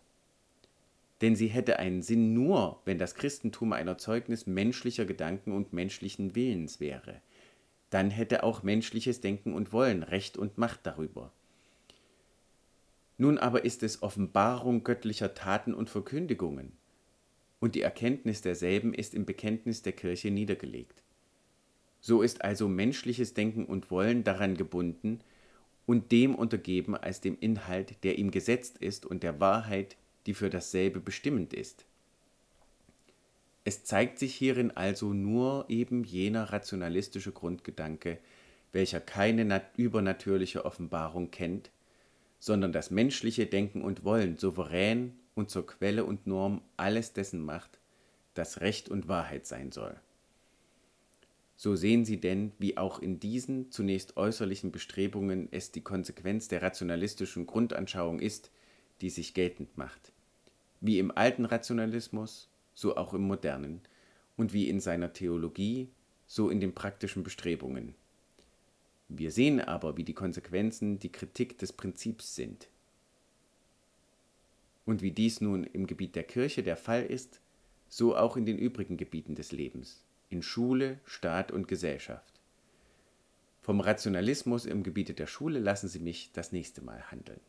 Denn 1.20 1.34
sie 1.34 1.48
hätte 1.48 1.78
einen 1.78 2.02
Sinn 2.02 2.34
nur, 2.34 2.80
wenn 2.84 2.98
das 2.98 3.14
Christentum 3.14 3.72
ein 3.72 3.88
Erzeugnis 3.88 4.46
menschlicher 4.46 5.04
Gedanken 5.04 5.52
und 5.52 5.72
menschlichen 5.72 6.36
Willens 6.36 6.78
wäre. 6.78 7.22
Dann 7.90 8.10
hätte 8.10 8.42
auch 8.42 8.62
menschliches 8.62 9.20
Denken 9.22 9.54
und 9.54 9.72
Wollen 9.72 10.02
Recht 10.02 10.36
und 10.36 10.58
Macht 10.58 10.80
darüber. 10.86 11.32
Nun 13.16 13.38
aber 13.38 13.64
ist 13.64 13.82
es 13.82 14.02
Offenbarung 14.02 14.84
göttlicher 14.84 15.34
Taten 15.34 15.74
und 15.74 15.90
Verkündigungen, 15.90 16.72
und 17.60 17.74
die 17.74 17.82
Erkenntnis 17.82 18.42
derselben 18.42 18.94
ist 18.94 19.14
im 19.14 19.24
Bekenntnis 19.24 19.82
der 19.82 19.92
Kirche 19.92 20.30
niedergelegt. 20.30 21.02
So 22.00 22.22
ist 22.22 22.42
also 22.42 22.68
menschliches 22.68 23.34
Denken 23.34 23.64
und 23.64 23.90
Wollen 23.90 24.24
daran 24.24 24.56
gebunden, 24.56 25.20
und 25.88 26.12
dem 26.12 26.34
untergeben 26.34 26.94
als 26.94 27.22
dem 27.22 27.38
Inhalt, 27.40 28.04
der 28.04 28.18
ihm 28.18 28.30
gesetzt 28.30 28.76
ist 28.76 29.06
und 29.06 29.22
der 29.22 29.40
Wahrheit, 29.40 29.96
die 30.26 30.34
für 30.34 30.50
dasselbe 30.50 31.00
bestimmend 31.00 31.54
ist. 31.54 31.86
Es 33.64 33.84
zeigt 33.84 34.18
sich 34.18 34.34
hierin 34.34 34.70
also 34.70 35.14
nur 35.14 35.64
eben 35.70 36.04
jener 36.04 36.52
rationalistische 36.52 37.32
Grundgedanke, 37.32 38.18
welcher 38.70 39.00
keine 39.00 39.62
übernatürliche 39.78 40.66
Offenbarung 40.66 41.30
kennt, 41.30 41.70
sondern 42.38 42.72
das 42.72 42.90
menschliche 42.90 43.46
Denken 43.46 43.80
und 43.80 44.04
Wollen 44.04 44.36
souverän 44.36 45.18
und 45.34 45.48
zur 45.48 45.66
Quelle 45.66 46.04
und 46.04 46.26
Norm 46.26 46.60
alles 46.76 47.14
dessen 47.14 47.42
macht, 47.42 47.78
das 48.34 48.60
Recht 48.60 48.90
und 48.90 49.08
Wahrheit 49.08 49.46
sein 49.46 49.72
soll. 49.72 49.98
So 51.60 51.74
sehen 51.74 52.04
Sie 52.04 52.20
denn, 52.20 52.52
wie 52.60 52.76
auch 52.76 53.00
in 53.00 53.18
diesen 53.18 53.72
zunächst 53.72 54.16
äußerlichen 54.16 54.70
Bestrebungen 54.70 55.48
es 55.50 55.72
die 55.72 55.80
Konsequenz 55.80 56.46
der 56.46 56.62
rationalistischen 56.62 57.48
Grundanschauung 57.48 58.20
ist, 58.20 58.52
die 59.00 59.10
sich 59.10 59.34
geltend 59.34 59.76
macht. 59.76 60.12
Wie 60.80 61.00
im 61.00 61.10
alten 61.10 61.44
Rationalismus, 61.44 62.48
so 62.74 62.96
auch 62.96 63.12
im 63.12 63.22
modernen, 63.22 63.80
und 64.36 64.52
wie 64.52 64.68
in 64.68 64.78
seiner 64.78 65.12
Theologie, 65.12 65.88
so 66.28 66.48
in 66.48 66.60
den 66.60 66.76
praktischen 66.76 67.24
Bestrebungen. 67.24 67.96
Wir 69.08 69.32
sehen 69.32 69.60
aber, 69.60 69.96
wie 69.96 70.04
die 70.04 70.14
Konsequenzen 70.14 71.00
die 71.00 71.10
Kritik 71.10 71.58
des 71.58 71.72
Prinzips 71.72 72.36
sind. 72.36 72.68
Und 74.86 75.02
wie 75.02 75.10
dies 75.10 75.40
nun 75.40 75.64
im 75.64 75.88
Gebiet 75.88 76.14
der 76.14 76.22
Kirche 76.22 76.62
der 76.62 76.76
Fall 76.76 77.04
ist, 77.04 77.40
so 77.88 78.16
auch 78.16 78.36
in 78.36 78.46
den 78.46 78.58
übrigen 78.58 78.96
Gebieten 78.96 79.34
des 79.34 79.50
Lebens 79.50 80.04
in 80.30 80.42
Schule, 80.42 81.00
Staat 81.04 81.52
und 81.52 81.68
Gesellschaft. 81.68 82.40
Vom 83.60 83.80
Rationalismus 83.80 84.64
im 84.64 84.82
Gebiete 84.82 85.14
der 85.14 85.26
Schule 85.26 85.58
lassen 85.58 85.88
Sie 85.88 85.98
mich 85.98 86.32
das 86.32 86.52
nächste 86.52 86.82
Mal 86.82 87.10
handeln. 87.10 87.40